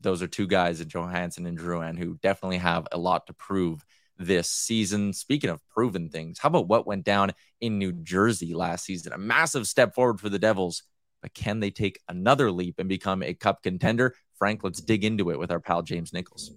Those 0.00 0.22
are 0.22 0.28
two 0.28 0.46
guys, 0.46 0.82
Johansen 0.84 1.46
and 1.46 1.58
Drouin, 1.58 1.98
who 1.98 2.16
definitely 2.22 2.58
have 2.58 2.86
a 2.92 2.98
lot 2.98 3.26
to 3.26 3.32
prove 3.32 3.84
this 4.20 4.48
season. 4.48 5.12
Speaking 5.12 5.50
of 5.50 5.66
proven 5.68 6.10
things, 6.10 6.38
how 6.38 6.48
about 6.48 6.68
what 6.68 6.86
went 6.86 7.04
down 7.04 7.32
in 7.60 7.78
New 7.78 7.92
Jersey 7.92 8.54
last 8.54 8.84
season? 8.84 9.12
A 9.12 9.18
massive 9.18 9.66
step 9.66 9.94
forward 9.94 10.20
for 10.20 10.28
the 10.28 10.38
Devils, 10.38 10.84
but 11.22 11.34
can 11.34 11.58
they 11.60 11.70
take 11.70 11.98
another 12.08 12.52
leap 12.52 12.76
and 12.78 12.88
become 12.88 13.22
a 13.22 13.34
cup 13.34 13.62
contender? 13.62 14.14
Frank, 14.38 14.62
let's 14.62 14.80
dig 14.80 15.04
into 15.04 15.30
it 15.30 15.38
with 15.38 15.50
our 15.50 15.60
pal 15.60 15.82
James 15.82 16.12
Nicholls. 16.12 16.52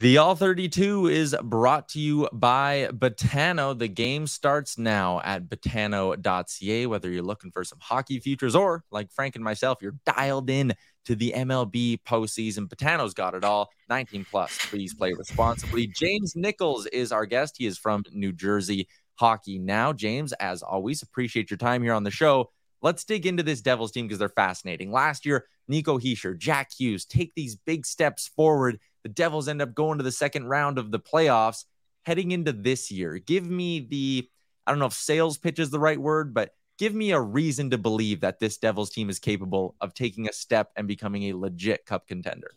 The 0.00 0.18
All 0.18 0.36
32 0.36 1.08
is 1.08 1.34
brought 1.42 1.88
to 1.88 1.98
you 1.98 2.28
by 2.32 2.88
Betano. 2.92 3.76
The 3.76 3.88
game 3.88 4.28
starts 4.28 4.78
now 4.78 5.20
at 5.24 5.48
betano.ca. 5.48 6.86
Whether 6.86 7.10
you're 7.10 7.24
looking 7.24 7.50
for 7.50 7.64
some 7.64 7.80
hockey 7.82 8.20
futures 8.20 8.54
or, 8.54 8.84
like 8.92 9.10
Frank 9.10 9.34
and 9.34 9.42
myself, 9.42 9.78
you're 9.82 9.96
dialed 10.06 10.50
in 10.50 10.74
to 11.08 11.16
the 11.16 11.32
MLB 11.36 12.00
postseason. 12.06 12.68
Betano's 12.68 13.14
got 13.14 13.34
it 13.34 13.44
all. 13.44 13.70
19 13.88 14.26
plus. 14.30 14.56
Please 14.70 14.94
play 14.94 15.12
responsibly. 15.12 15.86
James 15.86 16.36
Nicholls 16.36 16.86
is 16.86 17.12
our 17.12 17.26
guest. 17.26 17.56
He 17.58 17.66
is 17.66 17.76
from 17.76 18.04
New 18.12 18.32
Jersey 18.32 18.88
Hockey 19.16 19.58
Now. 19.58 19.92
James, 19.92 20.32
as 20.34 20.62
always, 20.62 21.02
appreciate 21.02 21.50
your 21.50 21.58
time 21.58 21.82
here 21.82 21.94
on 21.94 22.04
the 22.04 22.10
show. 22.10 22.50
Let's 22.80 23.04
dig 23.04 23.26
into 23.26 23.42
this 23.42 23.60
Devils 23.60 23.90
team 23.90 24.06
because 24.06 24.18
they're 24.18 24.28
fascinating. 24.28 24.92
Last 24.92 25.26
year, 25.26 25.46
Nico 25.66 25.98
Hischier, 25.98 26.38
Jack 26.38 26.70
Hughes 26.78 27.04
take 27.04 27.34
these 27.34 27.56
big 27.56 27.84
steps 27.84 28.28
forward 28.28 28.78
the 29.02 29.08
Devils 29.08 29.48
end 29.48 29.62
up 29.62 29.74
going 29.74 29.98
to 29.98 30.04
the 30.04 30.12
second 30.12 30.46
round 30.46 30.78
of 30.78 30.90
the 30.90 31.00
playoffs 31.00 31.64
heading 32.04 32.30
into 32.30 32.52
this 32.52 32.90
year. 32.90 33.18
Give 33.18 33.48
me 33.48 33.80
the, 33.80 34.28
I 34.66 34.70
don't 34.70 34.78
know 34.78 34.86
if 34.86 34.92
sales 34.92 35.38
pitch 35.38 35.58
is 35.58 35.70
the 35.70 35.80
right 35.80 35.98
word, 35.98 36.34
but 36.34 36.50
give 36.78 36.94
me 36.94 37.10
a 37.12 37.20
reason 37.20 37.70
to 37.70 37.78
believe 37.78 38.20
that 38.20 38.38
this 38.38 38.56
Devils 38.56 38.90
team 38.90 39.10
is 39.10 39.18
capable 39.18 39.74
of 39.80 39.94
taking 39.94 40.28
a 40.28 40.32
step 40.32 40.70
and 40.76 40.88
becoming 40.88 41.24
a 41.24 41.36
legit 41.36 41.84
cup 41.84 42.06
contender. 42.06 42.52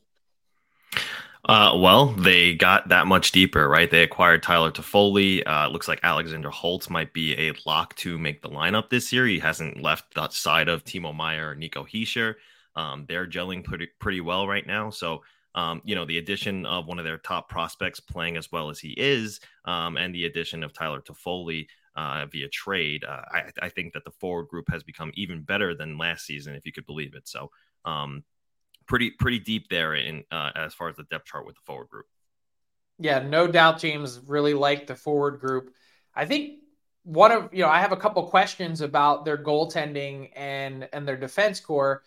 Uh, 1.43 1.75
well, 1.75 2.07
they 2.07 2.53
got 2.53 2.89
that 2.89 3.07
much 3.07 3.31
deeper, 3.31 3.67
right? 3.67 3.89
They 3.89 4.03
acquired 4.03 4.43
Tyler 4.43 4.71
Toffoli. 4.71 5.41
Uh, 5.45 5.67
looks 5.69 5.87
like 5.87 5.99
Alexander 6.03 6.51
Holtz 6.51 6.87
might 6.89 7.13
be 7.13 7.33
a 7.49 7.53
lock 7.65 7.95
to 7.95 8.19
make 8.19 8.43
the 8.43 8.49
lineup 8.49 8.89
this 8.89 9.11
year. 9.11 9.25
He 9.25 9.39
hasn't 9.39 9.81
left 9.81 10.13
the 10.13 10.29
side 10.29 10.69
of 10.69 10.83
Timo 10.83 11.15
Meier 11.15 11.49
or 11.49 11.55
Nico 11.55 11.83
Hischier. 11.83 12.35
Um, 12.75 13.05
they're 13.07 13.27
gelling 13.27 13.63
pretty 13.63 13.87
pretty 13.99 14.21
well 14.21 14.47
right 14.47 14.65
now. 14.65 14.91
So 14.91 15.23
um, 15.55 15.81
you 15.83 15.95
know, 15.95 16.05
the 16.05 16.17
addition 16.17 16.65
of 16.65 16.87
one 16.87 16.99
of 16.99 17.05
their 17.05 17.17
top 17.17 17.49
prospects 17.49 17.99
playing 17.99 18.37
as 18.37 18.51
well 18.51 18.69
as 18.69 18.79
he 18.79 18.91
is, 18.91 19.39
um, 19.65 19.97
and 19.97 20.15
the 20.15 20.25
addition 20.25 20.63
of 20.63 20.73
Tyler 20.73 21.01
Toffoli 21.01 21.67
uh, 21.95 22.25
via 22.31 22.47
trade, 22.49 23.03
uh, 23.03 23.21
I, 23.31 23.43
I, 23.61 23.69
think 23.69 23.93
that 23.93 24.05
the 24.05 24.11
forward 24.11 24.47
group 24.47 24.69
has 24.71 24.83
become 24.83 25.11
even 25.15 25.41
better 25.41 25.75
than 25.75 25.97
last 25.97 26.25
season, 26.25 26.55
if 26.55 26.65
you 26.65 26.71
could 26.71 26.85
believe 26.85 27.15
it. 27.15 27.27
So, 27.27 27.51
um, 27.85 28.23
pretty 28.87 29.11
pretty 29.11 29.39
deep 29.39 29.67
there 29.69 29.95
in 29.95 30.23
uh, 30.31 30.51
as 30.55 30.73
far 30.73 30.89
as 30.89 30.95
the 30.95 31.03
depth 31.03 31.25
chart 31.25 31.45
with 31.45 31.55
the 31.55 31.61
forward 31.65 31.89
group. 31.89 32.05
Yeah, 32.97 33.19
no 33.19 33.47
doubt, 33.47 33.79
James 33.79 34.19
really 34.25 34.53
liked 34.53 34.87
the 34.87 34.95
forward 34.95 35.39
group. 35.39 35.73
I 36.15 36.25
think 36.25 36.59
one 37.03 37.31
of 37.31 37.53
you 37.53 37.63
know 37.63 37.69
I 37.69 37.81
have 37.81 37.91
a 37.91 37.97
couple 37.97 38.23
questions 38.27 38.81
about 38.81 39.25
their 39.25 39.37
goaltending 39.37 40.29
and 40.35 40.87
and 40.93 41.07
their 41.07 41.17
defense 41.17 41.59
core 41.59 42.03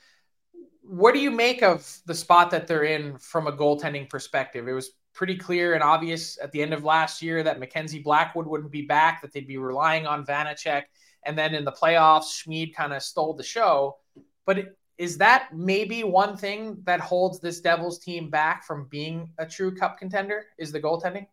what 0.87 1.15
do 1.15 1.21
you 1.21 1.31
make 1.31 1.63
of 1.63 2.01
the 2.07 2.15
spot 2.15 2.51
that 2.51 2.67
they're 2.67 2.85
in 2.85 3.17
from 3.19 3.47
a 3.47 3.53
goaltending 3.53 4.09
perspective? 4.09 4.69
It 4.69 4.73
was 4.73 4.91
pretty 5.15 5.37
clear 5.37 5.75
and 5.75 5.83
obvious 5.83 6.39
at 6.43 6.53
the 6.53 6.61
end 6.61 6.75
of 6.75 6.85
last 6.85 7.23
year 7.23 7.43
that 7.43 7.61
Mackenzie 7.61 8.03
Blackwood 8.03 8.47
wouldn't 8.47 8.73
be 8.73 8.83
back, 8.83 9.23
that 9.23 9.33
they'd 9.33 9.47
be 9.47 9.57
relying 9.57 10.07
on 10.07 10.27
Vanecek. 10.27 10.83
And 11.25 11.39
then 11.39 11.55
in 11.55 11.65
the 11.65 11.73
playoffs, 11.73 12.35
Schmid 12.35 12.75
kind 12.75 12.93
of 12.93 13.03
stole 13.03 13.35
the 13.35 13.43
show. 13.43 13.97
But 14.45 14.75
is 14.99 15.19
that 15.19 15.49
maybe 15.55 16.05
one 16.05 16.37
thing 16.37 16.79
that 16.85 17.01
holds 17.01 17.41
this 17.41 17.61
Devils 17.61 17.99
team 17.99 18.29
back 18.29 18.65
from 18.65 18.87
being 18.89 19.31
a 19.39 19.47
true 19.47 19.75
cup 19.75 19.99
contender? 19.99 20.47
Is 20.59 20.73
the 20.73 20.81
goaltending? 20.81 21.27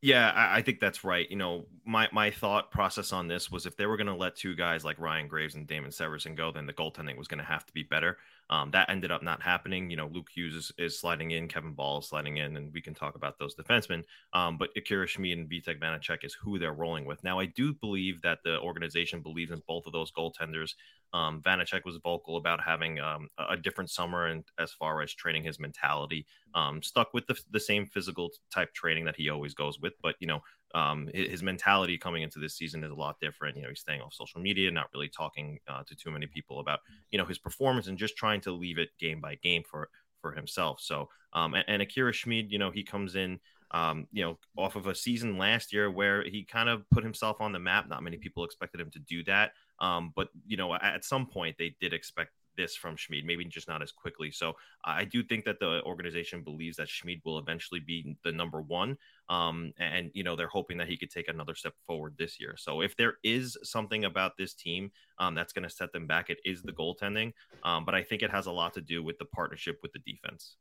Yeah, 0.00 0.30
I, 0.30 0.58
I, 0.58 0.62
think 0.62 0.80
that's 0.80 1.02
right. 1.02 1.28
You 1.30 1.36
know, 1.36 1.64
my 1.86 2.08
my 2.12 2.30
thought 2.30 2.70
process 2.70 3.10
on 3.10 3.26
this 3.26 3.50
was 3.50 3.64
if 3.64 3.74
they 3.74 3.86
were 3.86 3.96
going 3.96 4.06
to 4.06 4.14
let 4.14 4.36
two 4.36 4.54
guys 4.54 4.84
like 4.84 4.98
Ryan 5.00 5.28
Graves 5.28 5.54
and 5.54 5.66
Damon 5.66 5.90
Severson 5.90 6.36
go, 6.36 6.52
then 6.52 6.66
the 6.66 6.74
goaltending 6.74 7.16
was 7.16 7.26
going 7.26 7.38
to 7.38 7.44
have 7.44 7.64
to 7.64 7.72
be 7.72 7.82
better. 7.82 8.18
Um, 8.50 8.70
that 8.72 8.90
ended 8.90 9.10
up 9.10 9.22
not 9.22 9.42
happening. 9.42 9.90
You 9.90 9.96
know, 9.96 10.08
Luke 10.12 10.28
Hughes 10.34 10.54
is, 10.54 10.72
is, 10.78 10.98
sliding 10.98 11.30
in, 11.30 11.48
Kevin 11.48 11.72
Bahl 11.72 12.00
is 12.00 12.08
sliding 12.08 12.36
in, 12.36 12.56
and 12.56 12.72
we 12.72 12.82
can 12.82 12.94
talk 12.94 13.14
about 13.14 13.38
those 13.38 13.54
defensemen. 13.54 14.04
Um, 14.32 14.58
but 14.58 14.70
Akira 14.76 15.06
Schmid 15.06 15.38
and 15.38 15.48
Vitek 15.48 15.80
Vanecek 15.80 16.24
is 16.24 16.34
who 16.34 16.58
they're 16.58 16.74
rolling 16.74 17.06
with. 17.06 17.24
Now, 17.24 17.38
I 17.38 17.46
do 17.46 17.72
believe 17.72 18.20
that 18.22 18.40
the 18.44 18.60
organization 18.60 19.22
believes 19.22 19.50
in 19.50 19.62
both 19.66 19.86
of 19.86 19.92
those 19.92 20.12
goaltenders. 20.12 20.74
Um, 21.12 21.40
Vanecek 21.42 21.84
was 21.84 21.96
vocal 21.96 22.36
about 22.36 22.60
having 22.60 23.00
um, 23.00 23.28
a 23.38 23.56
different 23.56 23.88
summer 23.88 24.26
and 24.26 24.44
as 24.58 24.72
far 24.72 25.00
as 25.00 25.12
training 25.14 25.44
his 25.44 25.60
mentality. 25.60 26.26
Um, 26.54 26.82
stuck 26.82 27.14
with 27.14 27.26
the, 27.26 27.38
the 27.50 27.60
same 27.60 27.86
physical 27.86 28.30
type 28.52 28.74
training 28.74 29.04
that 29.06 29.16
he 29.16 29.30
always 29.30 29.54
goes 29.54 29.80
with, 29.80 29.94
but 30.02 30.16
you 30.18 30.26
know, 30.26 30.42
um, 30.74 31.08
his, 31.14 31.42
mentality 31.42 31.96
coming 31.96 32.22
into 32.22 32.38
this 32.38 32.56
season 32.56 32.82
is 32.84 32.90
a 32.90 32.94
lot 32.94 33.16
different. 33.20 33.56
You 33.56 33.62
know, 33.62 33.68
he's 33.68 33.80
staying 33.80 34.00
off 34.00 34.12
social 34.12 34.40
media, 34.40 34.70
not 34.70 34.88
really 34.92 35.08
talking 35.08 35.58
uh, 35.68 35.84
to 35.86 35.94
too 35.94 36.10
many 36.10 36.26
people 36.26 36.60
about 36.60 36.80
you 37.10 37.18
know 37.18 37.24
his 37.24 37.38
performance, 37.38 37.86
and 37.86 37.96
just 37.96 38.16
trying 38.16 38.40
to 38.42 38.52
leave 38.52 38.78
it 38.78 38.90
game 38.98 39.20
by 39.20 39.36
game 39.36 39.62
for 39.68 39.88
for 40.20 40.32
himself. 40.32 40.80
So, 40.80 41.08
um, 41.32 41.54
and, 41.54 41.64
and 41.68 41.82
Akira 41.82 42.12
Schmid, 42.12 42.50
you 42.50 42.58
know, 42.58 42.70
he 42.70 42.82
comes 42.82 43.14
in 43.14 43.38
um, 43.74 44.06
you 44.12 44.22
know, 44.22 44.38
off 44.56 44.76
of 44.76 44.86
a 44.86 44.94
season 44.94 45.36
last 45.36 45.72
year 45.72 45.90
where 45.90 46.22
he 46.22 46.44
kind 46.44 46.68
of 46.68 46.88
put 46.90 47.02
himself 47.02 47.40
on 47.40 47.52
the 47.52 47.58
map. 47.58 47.88
Not 47.88 48.04
many 48.04 48.16
people 48.16 48.44
expected 48.44 48.80
him 48.80 48.90
to 48.92 49.00
do 49.00 49.24
that. 49.24 49.52
Um, 49.80 50.12
but, 50.14 50.28
you 50.46 50.56
know, 50.56 50.72
at 50.74 51.04
some 51.04 51.26
point 51.26 51.56
they 51.58 51.74
did 51.80 51.92
expect 51.92 52.30
this 52.56 52.74
from 52.76 52.96
Schmid, 52.96 53.24
maybe 53.24 53.44
just 53.44 53.68
not 53.68 53.82
as 53.82 53.92
quickly. 53.92 54.30
So 54.30 54.54
I 54.84 55.04
do 55.04 55.22
think 55.22 55.44
that 55.44 55.60
the 55.60 55.82
organization 55.84 56.42
believes 56.42 56.76
that 56.76 56.88
Schmid 56.88 57.20
will 57.24 57.38
eventually 57.38 57.80
be 57.80 58.16
the 58.24 58.32
number 58.32 58.60
one. 58.60 58.96
Um, 59.28 59.72
and, 59.78 60.10
you 60.14 60.22
know, 60.22 60.36
they're 60.36 60.48
hoping 60.48 60.78
that 60.78 60.88
he 60.88 60.96
could 60.96 61.10
take 61.10 61.28
another 61.28 61.54
step 61.54 61.74
forward 61.86 62.14
this 62.18 62.38
year. 62.40 62.54
So 62.56 62.80
if 62.80 62.96
there 62.96 63.14
is 63.22 63.56
something 63.62 64.04
about 64.04 64.36
this 64.36 64.54
team 64.54 64.90
um, 65.18 65.34
that's 65.34 65.52
going 65.52 65.62
to 65.68 65.74
set 65.74 65.92
them 65.92 66.06
back, 66.06 66.30
it 66.30 66.38
is 66.44 66.62
the 66.62 66.72
goaltending. 66.72 67.32
Um, 67.62 67.84
but 67.84 67.94
I 67.94 68.02
think 68.02 68.22
it 68.22 68.30
has 68.30 68.46
a 68.46 68.52
lot 68.52 68.74
to 68.74 68.80
do 68.80 69.02
with 69.02 69.18
the 69.18 69.24
partnership 69.24 69.78
with 69.82 69.92
the 69.92 70.00
defense. 70.00 70.56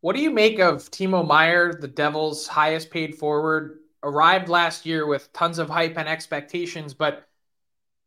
What 0.00 0.16
do 0.16 0.22
you 0.22 0.30
make 0.30 0.58
of 0.58 0.90
Timo 0.90 1.26
Meier, 1.26 1.72
the 1.72 1.88
Devils' 1.88 2.46
highest 2.46 2.90
paid 2.90 3.14
forward? 3.14 3.80
Arrived 4.02 4.50
last 4.50 4.84
year 4.84 5.06
with 5.06 5.32
tons 5.32 5.58
of 5.58 5.70
hype 5.70 5.96
and 5.96 6.06
expectations, 6.06 6.92
but 6.92 7.26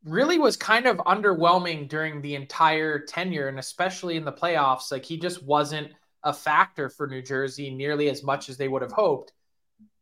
really 0.08 0.40
was 0.40 0.56
kind 0.58 0.86
of 0.86 0.98
underwhelming 0.98 1.88
during 1.90 2.22
the 2.22 2.36
entire 2.36 3.00
tenure 3.00 3.48
and 3.48 3.60
especially 3.60 4.18
in 4.18 4.26
the 4.26 4.32
playoffs. 4.32 4.92
Like 4.92 5.06
he 5.06 5.18
just 5.18 5.44
wasn't 5.44 5.92
a 6.24 6.34
factor 6.34 6.90
for 6.90 7.08
New 7.08 7.22
Jersey 7.22 7.70
nearly 7.70 8.10
as 8.10 8.24
much 8.24 8.50
as 8.50 8.58
they 8.58 8.68
would 8.68 8.82
have 8.82 8.92
hoped. 8.92 9.34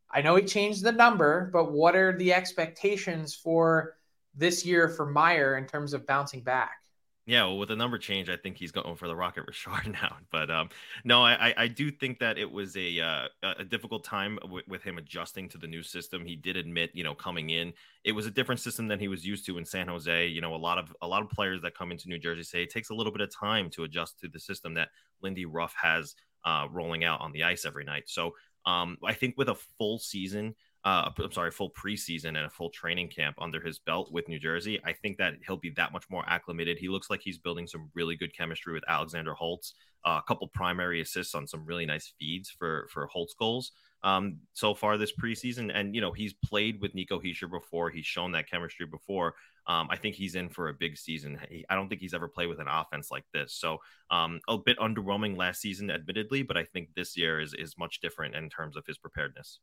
I 0.10 0.22
know 0.22 0.36
he 0.36 0.44
changed 0.44 0.84
the 0.84 0.92
number, 0.92 1.50
but 1.52 1.72
what 1.72 1.96
are 1.96 2.18
the 2.18 2.34
expectations 2.34 3.36
for 3.36 3.98
this 4.34 4.66
year 4.66 4.88
for 4.88 5.06
Meier 5.06 5.58
in 5.58 5.66
terms 5.66 5.94
of 5.94 6.08
bouncing 6.08 6.42
back? 6.42 6.85
Yeah, 7.28 7.46
well, 7.46 7.58
with 7.58 7.70
the 7.70 7.76
number 7.76 7.98
change, 7.98 8.30
I 8.30 8.38
think 8.38 8.56
he's 8.56 8.72
going 8.72 8.96
for 8.98 9.08
the 9.08 9.16
Rocket 9.16 9.46
Richard 9.48 9.88
now. 10.02 10.18
But 10.32 10.52
um, 10.52 10.70
no, 11.04 11.24
I, 11.24 11.56
I 11.58 11.68
do 11.68 11.90
think 11.90 12.20
that 12.20 12.38
it 12.38 12.50
was 12.50 12.78
a 12.78 13.00
uh, 13.00 13.28
a 13.42 13.64
difficult 13.64 14.04
time 14.04 14.38
with 14.68 14.84
him 14.84 15.00
adjusting 15.00 15.50
to 15.50 15.58
the 15.58 15.66
new 15.66 15.82
system. 15.82 16.24
He 16.24 16.36
did 16.36 16.56
admit, 16.56 16.92
you 16.94 17.04
know, 17.04 17.16
coming 17.16 17.50
in, 17.50 17.74
it 18.04 18.12
was 18.12 18.28
a 18.28 18.32
different 18.32 18.62
system 18.62 18.88
than 18.88 19.00
he 19.00 19.08
was 19.08 19.26
used 19.26 19.48
to 19.48 19.58
in 19.58 19.66
San 19.66 19.88
Jose. 19.88 20.28
You 20.28 20.40
know, 20.40 20.54
a 20.54 20.58
lot 20.58 20.78
of 20.78 20.96
a 21.02 21.08
lot 21.08 21.24
of 21.24 21.30
players 21.30 21.64
that 21.64 21.76
come 21.76 21.92
into 21.92 22.10
New 22.10 22.20
Jersey 22.20 22.44
say 22.44 22.62
it 22.62 22.70
takes 22.70 22.92
a 22.92 22.94
little 22.96 23.12
bit 23.12 23.22
of 23.22 23.34
time 23.36 23.72
to 23.72 23.86
adjust 23.86 24.20
to 24.20 24.28
the 24.28 24.40
system 24.40 24.76
that 24.76 24.90
Lindy 25.24 25.46
Ruff 25.46 25.74
has 25.82 26.14
uh, 26.46 26.68
rolling 26.70 27.04
out 27.04 27.22
on 27.22 27.32
the 27.32 27.44
ice 27.44 27.66
every 27.66 27.86
night. 27.86 28.04
So 28.06 28.36
um, 28.68 28.98
I 29.04 29.14
think 29.14 29.34
with 29.36 29.50
a 29.50 29.56
full 29.80 29.98
season 29.98 30.54
uh, 30.86 31.10
I'm 31.18 31.32
sorry, 31.32 31.52
full 31.52 31.72
preseason 31.72 32.30
and 32.30 32.38
a 32.38 32.50
full 32.50 32.70
training 32.70 33.10
camp 33.10 33.36
under 33.40 33.60
his 33.60 33.80
belt 33.80 34.12
with 34.12 34.28
New 34.30 34.40
Jersey, 34.40 34.80
I 34.86 34.94
think 34.94 35.18
that 35.18 35.34
he'll 35.46 35.58
be 35.58 35.72
that 35.72 35.92
much 35.92 36.06
more 36.10 36.24
acclimated. 36.28 36.78
He 36.78 36.90
looks 36.90 37.10
like 37.10 37.22
he's 37.22 37.40
building 37.40 37.66
some 37.66 37.90
really 37.96 38.16
good 38.16 38.36
chemistry 38.38 38.74
with 38.74 38.84
Alexander 38.88 39.34
Holtz. 39.34 39.74
Uh, 40.06 40.20
a 40.24 40.28
couple 40.28 40.48
primary 40.48 41.02
assists 41.02 41.34
on 41.34 41.48
some 41.48 41.66
really 41.66 41.86
nice 41.86 42.14
feeds 42.20 42.52
for 42.52 42.88
for 42.92 43.08
Holtz 43.08 43.34
goals 43.34 43.72
um, 44.06 44.38
so 44.54 44.76
far 44.76 44.98
this 44.98 45.14
preseason, 45.20 45.72
and 45.74 45.96
you 45.96 46.00
know 46.00 46.12
he's 46.12 46.34
played 46.34 46.80
with 46.80 46.94
Nico 46.94 47.20
Hischier 47.20 47.50
before. 47.50 47.90
He's 47.90 48.06
shown 48.06 48.32
that 48.34 48.50
chemistry 48.50 48.86
before. 48.86 49.34
Um, 49.66 49.88
I 49.90 49.98
think 49.98 50.14
he's 50.14 50.36
in 50.36 50.48
for 50.48 50.70
a 50.70 50.76
big 50.76 50.96
season. 50.96 51.40
He, 51.50 51.66
I 51.72 51.76
don't 51.76 51.90
think 51.90 52.02
he's 52.02 52.14
ever 52.14 52.28
played 52.28 52.50
with 52.50 52.60
an 52.60 52.68
offense 52.68 53.10
like 53.10 53.26
this. 53.34 53.54
So 53.54 53.80
um, 54.12 54.40
a 54.48 54.60
bit 54.60 54.78
underwhelming 54.78 55.36
last 55.36 55.60
season, 55.60 55.90
admittedly, 55.90 56.44
but 56.44 56.56
I 56.56 56.66
think 56.66 56.90
this 56.96 57.18
year 57.18 57.42
is 57.42 57.56
is 57.56 57.80
much 57.80 58.00
different 58.00 58.36
in 58.36 58.48
terms 58.48 58.78
of 58.78 58.86
his 58.86 59.00
preparedness. 59.00 59.60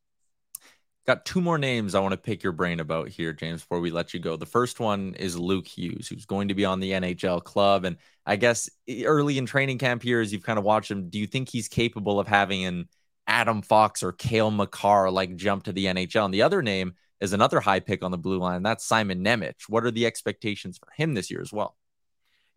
Got 1.04 1.24
two 1.24 1.40
more 1.40 1.58
names 1.58 1.94
I 1.94 2.00
want 2.00 2.12
to 2.12 2.18
pick 2.18 2.44
your 2.44 2.52
brain 2.52 2.78
about 2.78 3.08
here, 3.08 3.32
James, 3.32 3.62
before 3.62 3.80
we 3.80 3.90
let 3.90 4.14
you 4.14 4.20
go. 4.20 4.36
The 4.36 4.46
first 4.46 4.78
one 4.78 5.14
is 5.14 5.36
Luke 5.36 5.66
Hughes, 5.66 6.06
who's 6.06 6.26
going 6.26 6.46
to 6.48 6.54
be 6.54 6.64
on 6.64 6.78
the 6.78 6.92
NHL 6.92 7.42
club. 7.42 7.84
And 7.84 7.96
I 8.24 8.36
guess 8.36 8.70
early 9.04 9.36
in 9.36 9.44
training 9.44 9.78
camp 9.78 10.04
here, 10.04 10.20
as 10.20 10.32
you've 10.32 10.44
kind 10.44 10.60
of 10.60 10.64
watched 10.64 10.92
him, 10.92 11.08
do 11.08 11.18
you 11.18 11.26
think 11.26 11.48
he's 11.48 11.66
capable 11.66 12.20
of 12.20 12.28
having 12.28 12.64
an 12.64 12.88
Adam 13.26 13.62
Fox 13.62 14.04
or 14.04 14.12
Cale 14.12 14.52
Makar 14.52 15.10
like 15.10 15.34
jump 15.34 15.64
to 15.64 15.72
the 15.72 15.86
NHL? 15.86 16.24
And 16.24 16.34
the 16.34 16.42
other 16.42 16.62
name 16.62 16.94
is 17.20 17.32
another 17.32 17.58
high 17.58 17.80
pick 17.80 18.04
on 18.04 18.12
the 18.12 18.18
blue 18.18 18.38
line. 18.38 18.62
That's 18.62 18.84
Simon 18.84 19.24
Nemec. 19.24 19.54
What 19.68 19.84
are 19.84 19.90
the 19.90 20.06
expectations 20.06 20.78
for 20.78 20.88
him 20.96 21.14
this 21.14 21.32
year 21.32 21.40
as 21.40 21.52
well? 21.52 21.76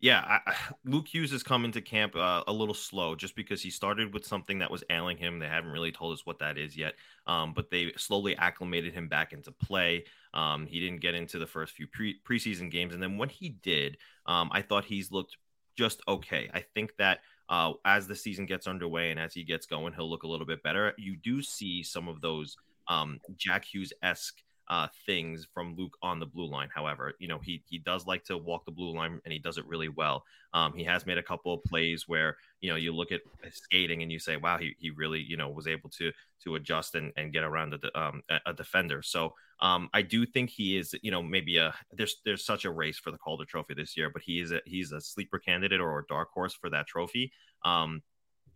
Yeah, 0.01 0.39
I, 0.45 0.53
Luke 0.85 1.07
Hughes 1.07 1.31
has 1.31 1.43
come 1.43 1.65
into 1.65 1.81
camp 1.81 2.15
uh, 2.15 2.43
a 2.47 2.53
little 2.53 2.73
slow 2.73 3.15
just 3.15 3.35
because 3.35 3.61
he 3.61 3.69
started 3.69 4.13
with 4.13 4.25
something 4.25 4.59
that 4.59 4.71
was 4.71 4.83
ailing 4.89 5.17
him. 5.17 5.39
They 5.39 5.47
haven't 5.47 5.71
really 5.71 5.91
told 5.91 6.13
us 6.13 6.25
what 6.25 6.39
that 6.39 6.57
is 6.57 6.75
yet, 6.75 6.95
um, 7.27 7.53
but 7.53 7.69
they 7.69 7.91
slowly 7.97 8.35
acclimated 8.37 8.93
him 8.93 9.07
back 9.07 9.33
into 9.33 9.51
play. 9.51 10.05
Um, 10.33 10.65
he 10.65 10.79
didn't 10.79 11.01
get 11.01 11.15
into 11.15 11.39
the 11.39 11.47
first 11.47 11.73
few 11.73 11.87
pre- 11.87 12.19
preseason 12.27 12.69
games, 12.69 12.93
and 12.93 13.01
then 13.01 13.17
when 13.17 13.29
he 13.29 13.49
did, 13.49 13.97
um, 14.25 14.49
I 14.51 14.61
thought 14.61 14.85
he's 14.85 15.11
looked 15.11 15.37
just 15.77 16.01
okay. 16.07 16.49
I 16.53 16.61
think 16.73 16.95
that 16.97 17.19
uh, 17.49 17.73
as 17.83 18.07
the 18.07 18.15
season 18.15 18.45
gets 18.45 18.67
underway 18.67 19.11
and 19.11 19.19
as 19.19 19.33
he 19.33 19.43
gets 19.43 19.65
going, 19.65 19.93
he'll 19.93 20.09
look 20.09 20.23
a 20.23 20.27
little 20.27 20.45
bit 20.45 20.63
better. 20.63 20.93
You 20.97 21.15
do 21.17 21.41
see 21.41 21.83
some 21.83 22.07
of 22.07 22.21
those 22.21 22.55
um, 22.87 23.19
Jack 23.35 23.65
Hughes 23.65 23.93
esque 24.01 24.41
uh, 24.67 24.87
things 25.05 25.47
from 25.53 25.75
Luke 25.75 25.97
on 26.01 26.19
the 26.19 26.25
blue 26.25 26.47
line. 26.47 26.69
However, 26.73 27.13
you 27.19 27.27
know 27.27 27.39
he 27.39 27.63
he 27.67 27.77
does 27.77 28.05
like 28.05 28.23
to 28.25 28.37
walk 28.37 28.65
the 28.65 28.71
blue 28.71 28.95
line 28.95 29.19
and 29.23 29.31
he 29.31 29.39
does 29.39 29.57
it 29.57 29.67
really 29.67 29.89
well. 29.89 30.23
Um, 30.53 30.73
he 30.73 30.83
has 30.85 31.05
made 31.05 31.17
a 31.17 31.23
couple 31.23 31.53
of 31.53 31.63
plays 31.63 32.07
where 32.07 32.37
you 32.61 32.69
know 32.69 32.75
you 32.75 32.93
look 32.93 33.11
at 33.11 33.21
skating 33.51 34.01
and 34.01 34.11
you 34.11 34.19
say, 34.19 34.37
wow, 34.37 34.57
he, 34.57 34.75
he 34.79 34.89
really 34.91 35.21
you 35.21 35.37
know 35.37 35.49
was 35.49 35.67
able 35.67 35.89
to 35.91 36.11
to 36.43 36.55
adjust 36.55 36.95
and, 36.95 37.11
and 37.17 37.33
get 37.33 37.43
around 37.43 37.73
a, 37.73 37.99
um, 37.99 38.21
a 38.45 38.53
defender. 38.53 39.01
So 39.01 39.33
um, 39.61 39.89
I 39.93 40.01
do 40.01 40.25
think 40.25 40.49
he 40.49 40.77
is 40.77 40.95
you 41.01 41.11
know 41.11 41.21
maybe 41.21 41.57
a 41.57 41.73
there's 41.91 42.17
there's 42.25 42.45
such 42.45 42.65
a 42.65 42.71
race 42.71 42.97
for 42.97 43.11
the 43.11 43.17
Calder 43.17 43.45
Trophy 43.45 43.73
this 43.75 43.95
year, 43.95 44.09
but 44.09 44.21
he 44.21 44.39
is 44.39 44.51
a, 44.51 44.61
he's 44.65 44.91
a 44.91 45.01
sleeper 45.01 45.39
candidate 45.39 45.79
or 45.79 45.99
a 45.99 46.05
dark 46.07 46.29
horse 46.31 46.53
for 46.53 46.69
that 46.69 46.87
trophy. 46.87 47.31
Um, 47.63 48.01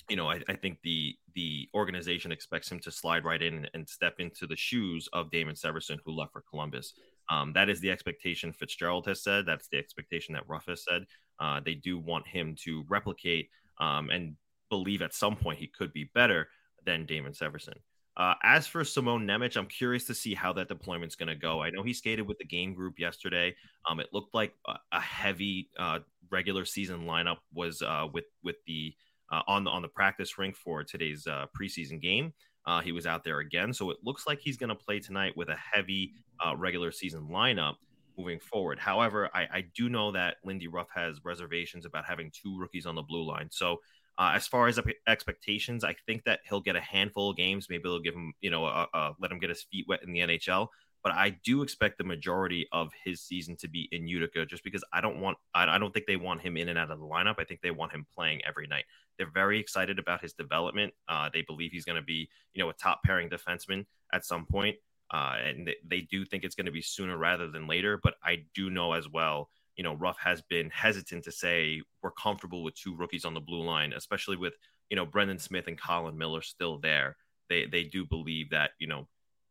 you 0.09 0.15
know, 0.15 0.29
I, 0.29 0.41
I, 0.47 0.53
think 0.53 0.79
the 0.83 1.15
the 1.35 1.69
organization 1.73 2.31
expects 2.31 2.71
him 2.71 2.79
to 2.79 2.91
slide 2.91 3.25
right 3.25 3.41
in 3.41 3.67
and, 3.73 3.87
step 3.87 4.15
into 4.19 4.47
the 4.47 4.55
shoes 4.55 5.07
of 5.13 5.31
Damon 5.31 5.55
Severson, 5.55 5.99
who 6.05 6.11
left 6.11 6.33
for 6.33 6.43
Columbus. 6.49 6.93
Um, 7.29 7.53
that 7.53 7.69
is 7.69 7.79
the 7.79 7.91
expectation 7.91 8.51
Fitzgerald 8.51 9.05
has 9.07 9.21
said. 9.23 9.45
That's 9.45 9.67
the 9.67 9.77
expectation 9.77 10.33
that 10.33 10.47
Ruff 10.47 10.65
has 10.67 10.83
said. 10.83 11.05
Uh, 11.39 11.59
they 11.63 11.75
do 11.75 11.99
want 11.99 12.27
him 12.27 12.55
to 12.63 12.83
replicate 12.89 13.49
um, 13.79 14.09
and 14.09 14.35
believe 14.69 15.01
at 15.01 15.13
some 15.13 15.35
point 15.35 15.59
he 15.59 15.67
could 15.67 15.93
be 15.93 16.09
better 16.15 16.49
than 16.85 17.05
Damon 17.05 17.33
Severson. 17.33 17.75
Uh, 18.17 18.33
as 18.43 18.67
for 18.67 18.83
Simon 18.83 19.25
Nemec, 19.25 19.55
I'm 19.55 19.67
curious 19.67 20.05
to 20.05 20.13
see 20.13 20.33
how 20.33 20.51
that 20.53 20.67
deployment's 20.67 21.15
going 21.15 21.29
to 21.29 21.35
go. 21.35 21.61
I 21.61 21.69
know 21.69 21.83
he 21.83 21.93
skated 21.93 22.27
with 22.27 22.37
the 22.37 22.45
game 22.45 22.73
group 22.73 22.99
yesterday. 22.99 23.55
Um, 23.89 24.01
it 24.01 24.07
looked 24.11 24.33
like 24.33 24.53
a, 24.67 24.75
a 24.91 24.99
heavy 24.99 25.69
uh, 25.77 25.99
regular 26.29 26.65
season 26.65 27.05
lineup 27.05 27.37
was 27.53 27.81
uh, 27.81 28.07
with 28.11 28.25
with 28.43 28.57
the 28.67 28.93
uh, 29.31 29.41
on 29.47 29.63
the 29.63 29.69
on 29.69 29.81
the 29.81 29.87
practice 29.87 30.37
rink 30.37 30.55
for 30.55 30.83
today's 30.83 31.27
uh, 31.27 31.45
preseason 31.59 32.01
game. 32.01 32.33
Uh, 32.65 32.81
he 32.81 32.91
was 32.91 33.05
out 33.07 33.23
there 33.23 33.39
again, 33.39 33.73
so 33.73 33.89
it 33.89 33.97
looks 34.03 34.27
like 34.27 34.39
he's 34.39 34.57
going 34.57 34.69
to 34.69 34.75
play 34.75 34.99
tonight 34.99 35.35
with 35.35 35.49
a 35.49 35.55
heavy 35.55 36.13
uh, 36.45 36.55
regular 36.55 36.91
season 36.91 37.27
lineup 37.31 37.75
moving 38.17 38.39
forward. 38.39 38.77
However, 38.77 39.29
I, 39.33 39.47
I, 39.51 39.65
do 39.73 39.87
know 39.87 40.11
that 40.11 40.35
Lindy 40.43 40.67
Ruff 40.67 40.87
has 40.93 41.23
reservations 41.23 41.85
about 41.85 42.03
having 42.05 42.31
two 42.31 42.59
rookies 42.59 42.85
on 42.85 42.95
the 42.95 43.01
blue 43.01 43.23
line. 43.23 43.47
So, 43.49 43.77
uh, 44.17 44.33
as 44.35 44.45
far 44.45 44.67
as 44.67 44.77
expectations, 45.07 45.85
I 45.85 45.95
think 46.05 46.25
that 46.25 46.41
he'll 46.47 46.59
get 46.59 46.75
a 46.75 46.81
handful 46.81 47.29
of 47.29 47.37
games. 47.37 47.67
Maybe 47.69 47.83
they'll 47.83 48.01
give 48.01 48.13
him, 48.13 48.33
you 48.41 48.51
know, 48.51 48.85
let 49.19 49.31
him 49.31 49.39
get 49.39 49.49
his 49.49 49.63
feet 49.63 49.85
wet 49.87 50.03
in 50.03 50.11
the 50.11 50.19
NHL 50.19 50.67
but 51.03 51.13
I 51.13 51.29
do 51.43 51.61
expect 51.61 51.97
the 51.97 52.03
majority 52.03 52.67
of 52.71 52.91
his 53.03 53.21
season 53.21 53.55
to 53.57 53.67
be 53.67 53.87
in 53.91 54.07
Utica 54.07 54.45
just 54.45 54.63
because 54.63 54.83
I 54.91 55.01
don't 55.01 55.21
want 55.21 55.37
I 55.53 55.77
don't 55.77 55.93
think 55.93 56.07
they 56.07 56.17
want 56.17 56.41
him 56.41 56.57
in 56.57 56.69
and 56.69 56.77
out 56.77 56.91
of 56.91 56.99
the 56.99 57.05
lineup. 57.05 57.35
I 57.39 57.45
think 57.45 57.61
they 57.61 57.71
want 57.71 57.93
him 57.93 58.05
playing 58.13 58.41
every 58.45 58.67
night. 58.67 58.85
They're 59.17 59.31
very 59.31 59.59
excited 59.59 59.99
about 59.99 60.21
his 60.21 60.33
development. 60.33 60.93
Uh, 61.07 61.29
they 61.33 61.41
believe 61.41 61.71
he's 61.71 61.85
going 61.85 61.97
to 61.97 62.01
be, 62.01 62.29
you 62.53 62.63
know, 62.63 62.69
a 62.69 62.73
top 62.73 63.01
pairing 63.03 63.29
defenseman 63.29 63.85
at 64.13 64.25
some 64.25 64.45
point. 64.45 64.77
Uh, 65.11 65.35
and 65.43 65.67
they, 65.67 65.75
they 65.85 66.01
do 66.01 66.23
think 66.23 66.43
it's 66.43 66.55
going 66.55 66.67
to 66.67 66.71
be 66.71 66.81
sooner 66.81 67.17
rather 67.17 67.49
than 67.49 67.67
later. 67.67 67.99
But 68.01 68.15
I 68.23 68.45
do 68.53 68.69
know 68.69 68.93
as 68.93 69.09
well, 69.09 69.49
you 69.75 69.83
know, 69.83 69.93
Ruff 69.93 70.17
has 70.19 70.41
been 70.41 70.69
hesitant 70.69 71.23
to 71.23 71.31
say 71.31 71.81
we're 72.03 72.11
comfortable 72.11 72.63
with 72.63 72.75
two 72.75 72.95
rookies 72.95 73.25
on 73.25 73.33
the 73.33 73.39
blue 73.39 73.63
line, 73.63 73.93
especially 73.93 74.37
with, 74.37 74.53
you 74.89 74.95
know, 74.95 75.05
Brendan 75.05 75.39
Smith 75.39 75.67
and 75.67 75.79
Colin 75.79 76.17
Miller 76.17 76.41
still 76.41 76.77
there. 76.77 77.17
They, 77.49 77.65
they 77.65 77.83
do 77.83 78.05
believe 78.05 78.51
that, 78.51 78.71
you 78.79 78.87
know, 78.87 79.07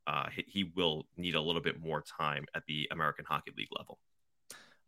uh, 0.09 0.25
he, 0.35 0.73
will 0.75 1.07
need 1.18 1.35
a 1.35 1.40
little 1.40 1.61
bit 1.61 1.81
more 1.81 2.03
time 2.03 2.47
at 2.55 2.62
the 2.66 2.88
American 2.90 3.27
Hockey 3.27 3.53
League 3.57 3.68
level. 3.77 3.99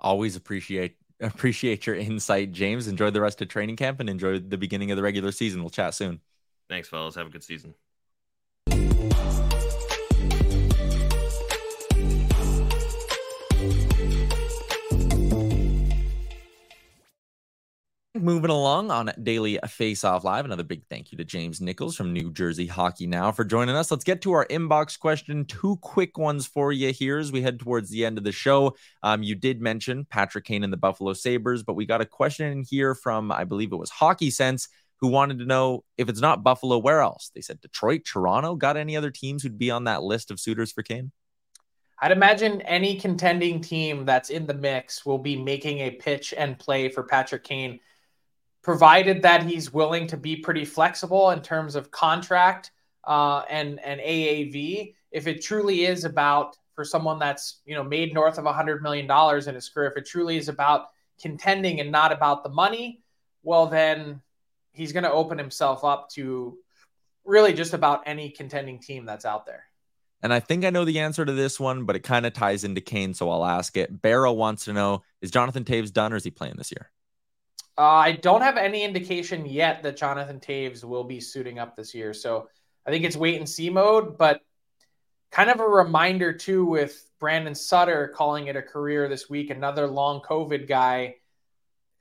Always 0.00 0.34
appreciate 0.34 0.96
appreciate 1.20 1.86
your 1.86 1.96
insight, 1.96 2.52
James. 2.52 2.88
Enjoy 2.88 3.10
the 3.10 3.20
rest 3.20 3.42
of 3.42 3.48
training 3.48 3.76
camp 3.76 4.00
and 4.00 4.08
enjoy 4.08 4.38
the 4.38 4.56
beginning 4.56 4.90
of 4.90 4.96
the 4.96 5.02
regular 5.02 5.30
season. 5.30 5.60
We'll 5.60 5.68
chat 5.68 5.92
soon. 5.92 6.20
Thanks, 6.70 6.88
fellas. 6.88 7.14
Have 7.16 7.26
a 7.26 7.30
good 7.30 7.44
season. 7.44 7.74
Moving 18.20 18.50
along 18.50 18.90
on 18.90 19.10
Daily 19.22 19.58
Face 19.66 20.04
Off 20.04 20.24
Live. 20.24 20.44
Another 20.44 20.62
big 20.62 20.84
thank 20.90 21.10
you 21.10 21.16
to 21.16 21.24
James 21.24 21.62
Nicholls 21.62 21.96
from 21.96 22.12
New 22.12 22.30
Jersey 22.30 22.66
Hockey 22.66 23.06
Now 23.06 23.32
for 23.32 23.46
joining 23.46 23.74
us. 23.74 23.90
Let's 23.90 24.04
get 24.04 24.20
to 24.22 24.32
our 24.32 24.44
inbox 24.48 24.98
question. 24.98 25.46
Two 25.46 25.76
quick 25.76 26.18
ones 26.18 26.46
for 26.46 26.70
you 26.70 26.92
here 26.92 27.16
as 27.16 27.32
we 27.32 27.40
head 27.40 27.58
towards 27.58 27.88
the 27.88 28.04
end 28.04 28.18
of 28.18 28.24
the 28.24 28.30
show. 28.30 28.76
Um, 29.02 29.22
you 29.22 29.34
did 29.34 29.62
mention 29.62 30.04
Patrick 30.04 30.44
Kane 30.44 30.64
and 30.64 30.72
the 30.72 30.76
Buffalo 30.76 31.14
Sabres, 31.14 31.62
but 31.62 31.76
we 31.76 31.86
got 31.86 32.02
a 32.02 32.04
question 32.04 32.52
in 32.52 32.62
here 32.62 32.94
from, 32.94 33.32
I 33.32 33.44
believe 33.44 33.72
it 33.72 33.76
was 33.76 33.88
Hockey 33.88 34.30
Sense, 34.30 34.68
who 34.98 35.08
wanted 35.08 35.38
to 35.38 35.46
know 35.46 35.84
if 35.96 36.10
it's 36.10 36.20
not 36.20 36.44
Buffalo, 36.44 36.76
where 36.76 37.00
else? 37.00 37.30
They 37.34 37.40
said 37.40 37.62
Detroit, 37.62 38.02
Toronto. 38.04 38.54
Got 38.54 38.76
any 38.76 38.98
other 38.98 39.10
teams 39.10 39.42
who'd 39.42 39.58
be 39.58 39.70
on 39.70 39.84
that 39.84 40.02
list 40.02 40.30
of 40.30 40.38
suitors 40.38 40.72
for 40.72 40.82
Kane? 40.82 41.10
I'd 42.02 42.12
imagine 42.12 42.60
any 42.62 43.00
contending 43.00 43.62
team 43.62 44.04
that's 44.04 44.28
in 44.28 44.46
the 44.46 44.54
mix 44.54 45.06
will 45.06 45.18
be 45.18 45.36
making 45.36 45.78
a 45.78 45.90
pitch 45.92 46.34
and 46.36 46.58
play 46.58 46.90
for 46.90 47.02
Patrick 47.02 47.44
Kane, 47.44 47.80
provided 48.62 49.22
that 49.22 49.42
he's 49.42 49.72
willing 49.72 50.06
to 50.08 50.16
be 50.16 50.36
pretty 50.36 50.64
flexible 50.64 51.30
in 51.30 51.40
terms 51.40 51.76
of 51.76 51.90
contract 51.90 52.72
uh, 53.04 53.42
and 53.50 53.80
and 53.80 54.00
AAV. 54.00 54.94
If 55.10 55.26
it 55.26 55.42
truly 55.42 55.84
is 55.86 56.04
about 56.04 56.56
for 56.74 56.84
someone 56.84 57.18
that's 57.18 57.60
you 57.64 57.74
know 57.74 57.84
made 57.84 58.14
north 58.14 58.38
of 58.38 58.46
a 58.46 58.52
hundred 58.52 58.82
million 58.82 59.06
dollars 59.06 59.46
in 59.46 59.54
his 59.54 59.68
career, 59.68 59.90
if 59.90 59.96
it 59.96 60.06
truly 60.06 60.36
is 60.36 60.48
about 60.48 60.90
contending 61.20 61.80
and 61.80 61.90
not 61.90 62.12
about 62.12 62.42
the 62.42 62.50
money, 62.50 63.02
well 63.42 63.66
then 63.66 64.20
he's 64.72 64.92
going 64.92 65.04
to 65.04 65.12
open 65.12 65.36
himself 65.36 65.84
up 65.84 66.08
to 66.10 66.56
really 67.24 67.52
just 67.52 67.74
about 67.74 68.02
any 68.06 68.30
contending 68.30 68.78
team 68.78 69.04
that's 69.04 69.24
out 69.24 69.46
there. 69.46 69.64
And 70.22 70.32
I 70.32 70.40
think 70.40 70.64
I 70.64 70.70
know 70.70 70.84
the 70.84 71.00
answer 71.00 71.24
to 71.24 71.32
this 71.32 71.58
one, 71.58 71.84
but 71.84 71.96
it 71.96 72.00
kind 72.00 72.26
of 72.26 72.34
ties 72.34 72.62
into 72.62 72.80
Kane, 72.80 73.14
so 73.14 73.30
I'll 73.30 73.44
ask 73.44 73.76
it. 73.76 74.02
Barrow 74.02 74.32
wants 74.32 74.66
to 74.66 74.72
know 74.72 75.02
Is 75.22 75.30
Jonathan 75.30 75.64
Toews 75.64 75.92
done 75.92 76.12
or 76.12 76.16
is 76.16 76.24
he 76.24 76.30
playing 76.30 76.56
this 76.56 76.70
year? 76.70 76.90
Uh, 77.80 77.84
I 77.84 78.12
don't 78.12 78.42
have 78.42 78.58
any 78.58 78.84
indication 78.84 79.46
yet 79.46 79.82
that 79.84 79.96
Jonathan 79.96 80.38
Toews 80.38 80.84
will 80.84 81.02
be 81.02 81.18
suiting 81.18 81.58
up 81.58 81.74
this 81.74 81.94
year. 81.94 82.12
So 82.12 82.50
I 82.86 82.90
think 82.90 83.06
it's 83.06 83.16
wait 83.16 83.38
and 83.38 83.48
see 83.48 83.70
mode, 83.70 84.18
but 84.18 84.42
kind 85.30 85.48
of 85.48 85.60
a 85.60 85.66
reminder 85.66 86.34
too 86.34 86.66
with 86.66 87.10
Brandon 87.18 87.54
Sutter 87.54 88.12
calling 88.14 88.48
it 88.48 88.56
a 88.56 88.60
career 88.60 89.08
this 89.08 89.30
week, 89.30 89.48
another 89.48 89.86
long 89.86 90.20
COVID 90.20 90.68
guy. 90.68 91.14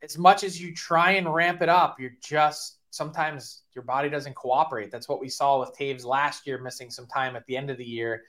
As 0.03 0.17
much 0.17 0.43
as 0.43 0.61
you 0.61 0.75
try 0.75 1.11
and 1.11 1.33
ramp 1.33 1.61
it 1.61 1.69
up, 1.69 1.97
you're 1.97 2.17
just 2.21 2.79
sometimes 2.89 3.61
your 3.73 3.85
body 3.85 4.09
doesn't 4.09 4.35
cooperate. 4.35 4.91
That's 4.91 5.07
what 5.07 5.21
we 5.21 5.29
saw 5.29 5.61
with 5.61 5.77
Toews 5.79 6.03
last 6.03 6.45
year, 6.45 6.57
missing 6.57 6.91
some 6.91 7.07
time 7.07 7.37
at 7.37 7.45
the 7.45 7.55
end 7.55 7.69
of 7.69 7.77
the 7.77 7.85
year. 7.85 8.23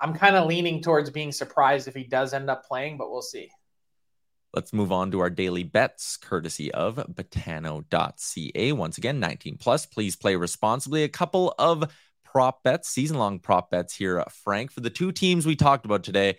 I'm 0.00 0.14
kind 0.14 0.34
of 0.34 0.46
leaning 0.46 0.80
towards 0.80 1.10
being 1.10 1.32
surprised 1.32 1.88
if 1.88 1.94
he 1.94 2.04
does 2.04 2.32
end 2.32 2.48
up 2.48 2.64
playing, 2.64 2.96
but 2.96 3.10
we'll 3.10 3.20
see. 3.20 3.50
Let's 4.56 4.72
move 4.72 4.90
on 4.90 5.10
to 5.10 5.20
our 5.20 5.28
daily 5.28 5.64
bets, 5.64 6.16
courtesy 6.16 6.72
of 6.72 6.96
betano.ca. 6.96 8.72
Once 8.72 8.96
again, 8.96 9.20
19 9.20 9.58
plus. 9.58 9.84
Please 9.84 10.16
play 10.16 10.34
responsibly. 10.34 11.04
A 11.04 11.10
couple 11.10 11.54
of 11.58 11.92
prop 12.24 12.62
bets, 12.62 12.88
season 12.88 13.18
long 13.18 13.38
prop 13.38 13.70
bets 13.70 13.94
here, 13.94 14.18
uh, 14.18 14.24
Frank. 14.44 14.72
For 14.72 14.80
the 14.80 14.88
two 14.88 15.12
teams 15.12 15.44
we 15.44 15.56
talked 15.56 15.84
about 15.84 16.04
today, 16.04 16.38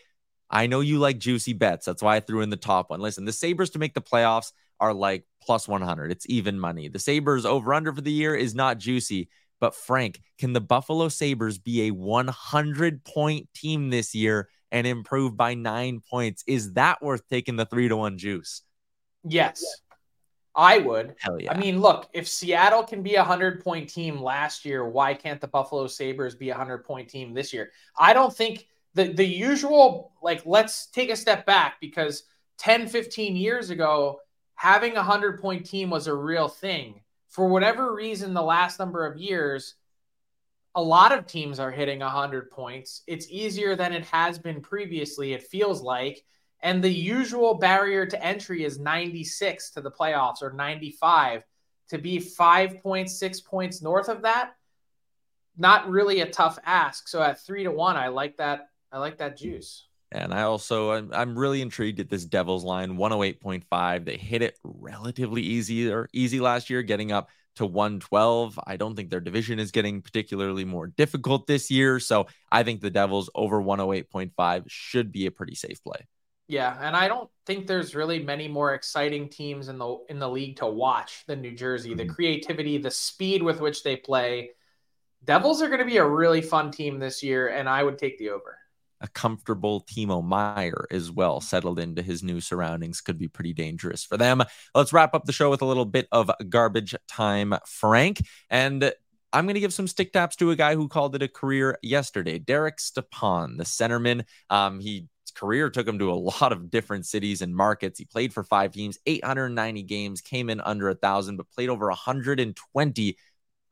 I 0.49 0.65
know 0.65 0.79
you 0.79 0.97
like 0.97 1.19
juicy 1.19 1.53
bets. 1.53 1.85
That's 1.85 2.01
why 2.01 2.15
I 2.15 2.19
threw 2.19 2.41
in 2.41 2.49
the 2.49 2.57
top 2.57 2.89
one. 2.89 3.01
Listen, 3.01 3.25
the 3.25 3.31
Sabres 3.31 3.69
to 3.69 3.79
make 3.79 3.93
the 3.93 4.01
playoffs 4.01 4.51
are 4.79 4.95
like 4.95 5.25
plus 5.39 5.67
100. 5.67 6.11
It's 6.11 6.25
even 6.27 6.59
money. 6.59 6.87
The 6.87 6.97
Sabres 6.97 7.45
over 7.45 7.71
under 7.71 7.93
for 7.93 8.01
the 8.01 8.11
year 8.11 8.33
is 8.33 8.55
not 8.55 8.79
juicy. 8.79 9.29
But 9.59 9.75
Frank, 9.75 10.21
can 10.37 10.53
the 10.53 10.61
Buffalo 10.61 11.09
Sabres 11.09 11.57
be 11.57 11.83
a 11.87 11.91
100 11.91 13.03
point 13.03 13.47
team 13.53 13.89
this 13.89 14.13
year 14.13 14.49
and 14.71 14.85
improve 14.85 15.35
by 15.35 15.53
nine 15.53 16.01
points? 16.09 16.43
Is 16.47 16.73
that 16.73 17.01
worth 17.01 17.27
taking 17.27 17.55
the 17.55 17.65
three 17.65 17.87
to 17.87 17.97
one 17.97 18.17
juice? 18.17 18.61
Yes, 19.23 19.63
I 20.55 20.79
would. 20.79 21.15
Hell 21.19 21.41
yeah. 21.41 21.53
I 21.53 21.57
mean, 21.57 21.79
look, 21.81 22.09
if 22.13 22.27
Seattle 22.27 22.83
can 22.83 23.03
be 23.03 23.15
a 23.15 23.19
100 23.19 23.63
point 23.63 23.89
team 23.89 24.21
last 24.21 24.65
year, 24.65 24.87
why 24.87 25.13
can't 25.13 25.41
the 25.41 25.47
Buffalo 25.47 25.87
Sabres 25.87 26.35
be 26.35 26.49
a 26.49 26.53
100 26.53 26.83
point 26.83 27.09
team 27.09 27.33
this 27.33 27.53
year? 27.53 27.71
I 27.97 28.13
don't 28.13 28.35
think 28.35 28.67
the, 28.93 29.13
the 29.13 29.25
usual, 29.25 30.11
like, 30.21 30.45
let's 30.45 30.87
take 30.87 31.11
a 31.11 31.15
step 31.15 31.45
back 31.45 31.75
because 31.79 32.23
10, 32.57 32.87
15 32.87 33.35
years 33.35 33.69
ago, 33.69 34.19
having 34.55 34.93
a 34.93 34.95
100 34.95 35.39
point 35.39 35.65
team 35.65 35.89
was 35.89 36.07
a 36.07 36.15
real 36.15 36.47
thing. 36.47 37.01
For 37.37 37.47
whatever 37.47 37.93
reason, 37.93 38.33
the 38.33 38.41
last 38.41 38.79
number 38.79 39.05
of 39.05 39.15
years, 39.15 39.75
a 40.73 40.81
lot 40.81 41.11
of 41.11 41.27
teams 41.27 41.59
are 41.59 41.69
hitting 41.69 41.99
100 41.99 42.49
points. 42.49 43.03
It's 43.05 43.29
easier 43.29 43.75
than 43.75 43.93
it 43.93 44.05
has 44.05 44.39
been 44.39 44.59
previously, 44.59 45.33
it 45.33 45.43
feels 45.43 45.83
like. 45.83 46.25
And 46.63 46.83
the 46.83 46.89
usual 46.89 47.53
barrier 47.53 48.07
to 48.07 48.25
entry 48.25 48.63
is 48.63 48.79
96 48.79 49.69
to 49.69 49.81
the 49.81 49.91
playoffs 49.91 50.41
or 50.41 50.51
95. 50.51 51.43
To 51.89 51.99
be 51.99 52.17
five 52.17 52.81
points, 52.81 53.19
six 53.19 53.39
points 53.39 53.83
north 53.83 54.09
of 54.09 54.23
that, 54.23 54.53
not 55.55 55.87
really 55.91 56.21
a 56.21 56.31
tough 56.31 56.57
ask. 56.65 57.07
So 57.07 57.21
at 57.21 57.45
three 57.45 57.65
to 57.65 57.71
one, 57.71 57.97
I 57.97 58.07
like 58.07 58.37
that. 58.37 58.69
I 58.91 58.97
like 58.97 59.19
that 59.19 59.37
juice. 59.37 59.86
And 60.11 60.33
I 60.33 60.43
also 60.43 60.91
I'm, 60.91 61.11
I'm 61.13 61.37
really 61.37 61.61
intrigued 61.61 61.99
at 61.99 62.09
this 62.09 62.25
Devils 62.25 62.63
line 62.63 62.97
108.5. 62.97 64.05
They 64.05 64.17
hit 64.17 64.41
it 64.41 64.57
relatively 64.63 65.41
easy 65.41 65.91
or 65.91 66.09
easy 66.13 66.39
last 66.39 66.69
year, 66.69 66.81
getting 66.81 67.11
up 67.11 67.29
to 67.55 67.65
112. 67.65 68.59
I 68.65 68.77
don't 68.77 68.95
think 68.95 69.09
their 69.09 69.19
division 69.19 69.59
is 69.59 69.71
getting 69.71 70.01
particularly 70.01 70.63
more 70.63 70.87
difficult 70.87 71.47
this 71.47 71.69
year. 71.69 71.99
So 71.99 72.27
I 72.51 72.63
think 72.63 72.81
the 72.81 72.89
Devils 72.89 73.29
over 73.35 73.61
108.5 73.61 74.63
should 74.67 75.11
be 75.11 75.25
a 75.25 75.31
pretty 75.31 75.55
safe 75.55 75.83
play. 75.83 76.07
Yeah, 76.47 76.77
and 76.79 76.95
I 76.95 77.09
don't 77.09 77.29
think 77.45 77.67
there's 77.67 77.93
really 77.93 78.23
many 78.23 78.47
more 78.47 78.73
exciting 78.73 79.27
teams 79.27 79.67
in 79.67 79.77
the 79.77 79.97
in 80.07 80.17
the 80.17 80.29
league 80.29 80.55
to 80.57 80.65
watch 80.65 81.25
than 81.27 81.41
New 81.41 81.53
Jersey. 81.53 81.93
The 81.93 82.03
mm-hmm. 82.03 82.13
creativity, 82.13 82.77
the 82.77 82.89
speed 82.89 83.43
with 83.43 83.59
which 83.59 83.83
they 83.83 83.97
play. 83.97 84.51
Devils 85.25 85.61
are 85.61 85.67
going 85.67 85.79
to 85.79 85.85
be 85.85 85.97
a 85.97 86.07
really 86.07 86.41
fun 86.41 86.71
team 86.71 86.99
this 86.99 87.21
year, 87.21 87.49
and 87.49 87.67
I 87.67 87.83
would 87.83 87.97
take 87.97 88.17
the 88.17 88.29
over 88.29 88.57
a 89.01 89.07
comfortable 89.07 89.81
Timo 89.81 90.23
Meier 90.23 90.87
as 90.91 91.11
well, 91.11 91.41
settled 91.41 91.79
into 91.79 92.01
his 92.01 92.23
new 92.23 92.41
surroundings, 92.41 93.01
could 93.01 93.17
be 93.17 93.27
pretty 93.27 93.53
dangerous 93.53 94.03
for 94.03 94.17
them. 94.17 94.43
Let's 94.73 94.93
wrap 94.93 95.13
up 95.13 95.25
the 95.25 95.31
show 95.33 95.49
with 95.49 95.61
a 95.61 95.65
little 95.65 95.85
bit 95.85 96.07
of 96.11 96.31
garbage 96.49 96.95
time, 97.07 97.53
Frank. 97.65 98.21
And 98.49 98.91
I'm 99.33 99.45
going 99.45 99.55
to 99.55 99.59
give 99.59 99.73
some 99.73 99.87
stick 99.87 100.13
taps 100.13 100.35
to 100.37 100.51
a 100.51 100.55
guy 100.55 100.75
who 100.75 100.87
called 100.87 101.15
it 101.15 101.21
a 101.21 101.27
career 101.27 101.77
yesterday, 101.81 102.39
Derek 102.39 102.79
Stepan, 102.79 103.57
the 103.57 103.65
centerman. 103.65 104.23
Um, 104.49 104.79
he 104.79 105.07
career 105.37 105.69
took 105.69 105.87
him 105.87 105.99
to 105.99 106.11
a 106.11 106.15
lot 106.15 106.51
of 106.51 106.69
different 106.71 107.05
cities 107.05 107.41
and 107.41 107.55
markets. 107.55 107.99
He 107.99 108.05
played 108.05 108.33
for 108.33 108.43
five 108.43 108.71
teams, 108.71 108.97
890 109.05 109.83
games, 109.83 110.21
came 110.21 110.49
in 110.49 110.59
under 110.61 110.89
a 110.89 110.95
thousand, 110.95 111.37
but 111.37 111.51
played 111.51 111.69
over 111.69 111.87
120 111.87 113.17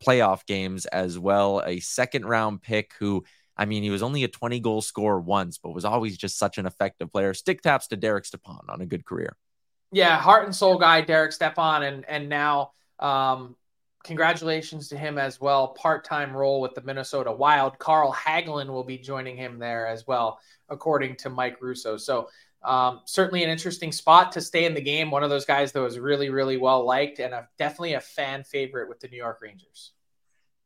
playoff 0.06 0.46
games 0.46 0.86
as 0.86 1.18
well. 1.18 1.64
A 1.66 1.80
second 1.80 2.26
round 2.26 2.62
pick 2.62 2.94
who 3.00 3.24
I 3.58 3.65
mean, 3.65 3.84
he 3.84 3.89
was 3.89 4.04
only 4.04 4.24
a 4.24 4.28
20 4.28 4.60
goal 4.60 4.82
scorer 4.82 5.20
once, 5.20 5.58
but 5.58 5.72
was 5.72 5.86
always 5.86 6.18
just 6.18 6.38
such 6.38 6.58
an 6.58 6.65
effective 6.65 7.12
player. 7.12 7.34
Stick 7.34 7.62
taps 7.62 7.88
to 7.88 7.96
Derek 7.96 8.26
Stepan 8.26 8.60
on 8.68 8.82
a 8.82 8.86
good 8.86 9.06
career. 9.06 9.38
Yeah, 9.91 10.18
heart 10.18 10.46
and 10.46 10.56
soul 10.56 10.78
guy, 10.78 11.02
Derek 11.02 11.32
Stepan, 11.32 11.84
and 11.84 12.06
and 12.10 12.28
now 12.28 12.72
um, 13.00 13.56
congratulations 14.04 14.89
to 14.89 14.98
him 14.98 15.18
as 15.18 15.39
well. 15.39 15.70
Part-time 15.70 16.36
role 16.36 16.60
with 16.60 16.74
the 16.76 16.82
Minnesota 16.82 17.32
Wild. 17.32 17.80
Carl 17.80 18.12
Hagelin 18.12 18.68
will 18.68 18.84
be 18.84 18.98
joining 18.98 19.38
him 19.38 19.58
there 19.58 19.88
as 19.88 20.06
well, 20.06 20.39
according 20.70 21.15
to 21.18 21.30
Mike 21.30 21.62
Russo. 21.62 21.98
So 21.98 22.30
um, 22.63 23.02
certainly 23.06 23.44
an 23.44 23.50
interesting 23.50 23.91
spot 23.91 24.32
to 24.34 24.41
stay 24.41 24.65
in 24.65 24.74
the 24.74 24.82
game. 24.82 25.12
One 25.12 25.24
of 25.24 25.30
those 25.30 25.46
guys 25.46 25.72
that 25.72 25.82
was 25.82 26.00
really, 26.00 26.30
really 26.30 26.58
well 26.58 26.86
liked 26.86 27.20
and 27.20 27.34
a, 27.34 27.48
definitely 27.58 27.94
a 27.94 28.02
fan 28.02 28.44
favorite 28.44 28.89
with 28.89 29.00
the 29.00 29.08
New 29.08 29.18
York 29.18 29.39
Rangers. 29.41 29.91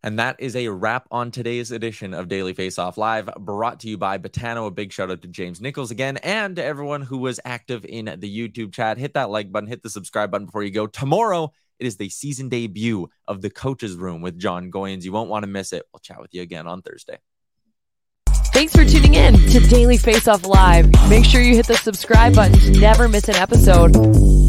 And 0.01 0.19
that 0.19 0.37
is 0.39 0.55
a 0.55 0.69
wrap 0.69 1.07
on 1.11 1.29
today's 1.31 1.71
edition 1.71 2.13
of 2.13 2.29
Daily 2.29 2.53
Face 2.53 2.79
Off 2.79 2.97
Live, 2.97 3.29
brought 3.37 3.81
to 3.81 3.89
you 3.89 3.97
by 3.97 4.17
Betano. 4.17 4.67
A 4.67 4.71
big 4.71 4.93
shout 4.93 5.11
out 5.11 5.21
to 5.23 5.27
James 5.27 5.59
Nicholls 5.59 5.91
again 5.91 6.17
and 6.17 6.55
to 6.55 6.63
everyone 6.63 7.01
who 7.01 7.17
was 7.17 7.39
active 7.43 7.85
in 7.85 8.05
the 8.05 8.49
YouTube 8.49 8.71
chat. 8.73 8.97
Hit 8.97 9.15
that 9.15 9.29
like 9.29 9.51
button, 9.51 9.67
hit 9.67 9.83
the 9.83 9.89
subscribe 9.89 10.31
button 10.31 10.45
before 10.45 10.63
you 10.63 10.71
go. 10.71 10.87
Tomorrow, 10.87 11.51
it 11.79 11.85
is 11.85 11.97
the 11.97 12.09
season 12.09 12.49
debut 12.49 13.09
of 13.27 13.41
The 13.41 13.49
Coach's 13.49 13.95
Room 13.95 14.21
with 14.21 14.37
John 14.37 14.71
Goyens. 14.71 15.03
You 15.03 15.11
won't 15.11 15.29
want 15.29 15.43
to 15.43 15.49
miss 15.49 15.73
it. 15.73 15.83
We'll 15.93 15.99
chat 15.99 16.21
with 16.21 16.33
you 16.33 16.41
again 16.41 16.67
on 16.67 16.81
Thursday. 16.81 17.17
Thanks 18.51 18.75
for 18.75 18.83
tuning 18.83 19.13
in 19.13 19.35
to 19.35 19.59
Daily 19.67 19.97
Face 19.97 20.27
Off 20.27 20.45
Live. 20.45 20.89
Make 21.09 21.23
sure 21.23 21.41
you 21.41 21.55
hit 21.55 21.67
the 21.67 21.77
subscribe 21.77 22.35
button 22.35 22.57
to 22.59 22.79
never 22.79 23.07
miss 23.07 23.27
an 23.29 23.35
episode. 23.35 24.48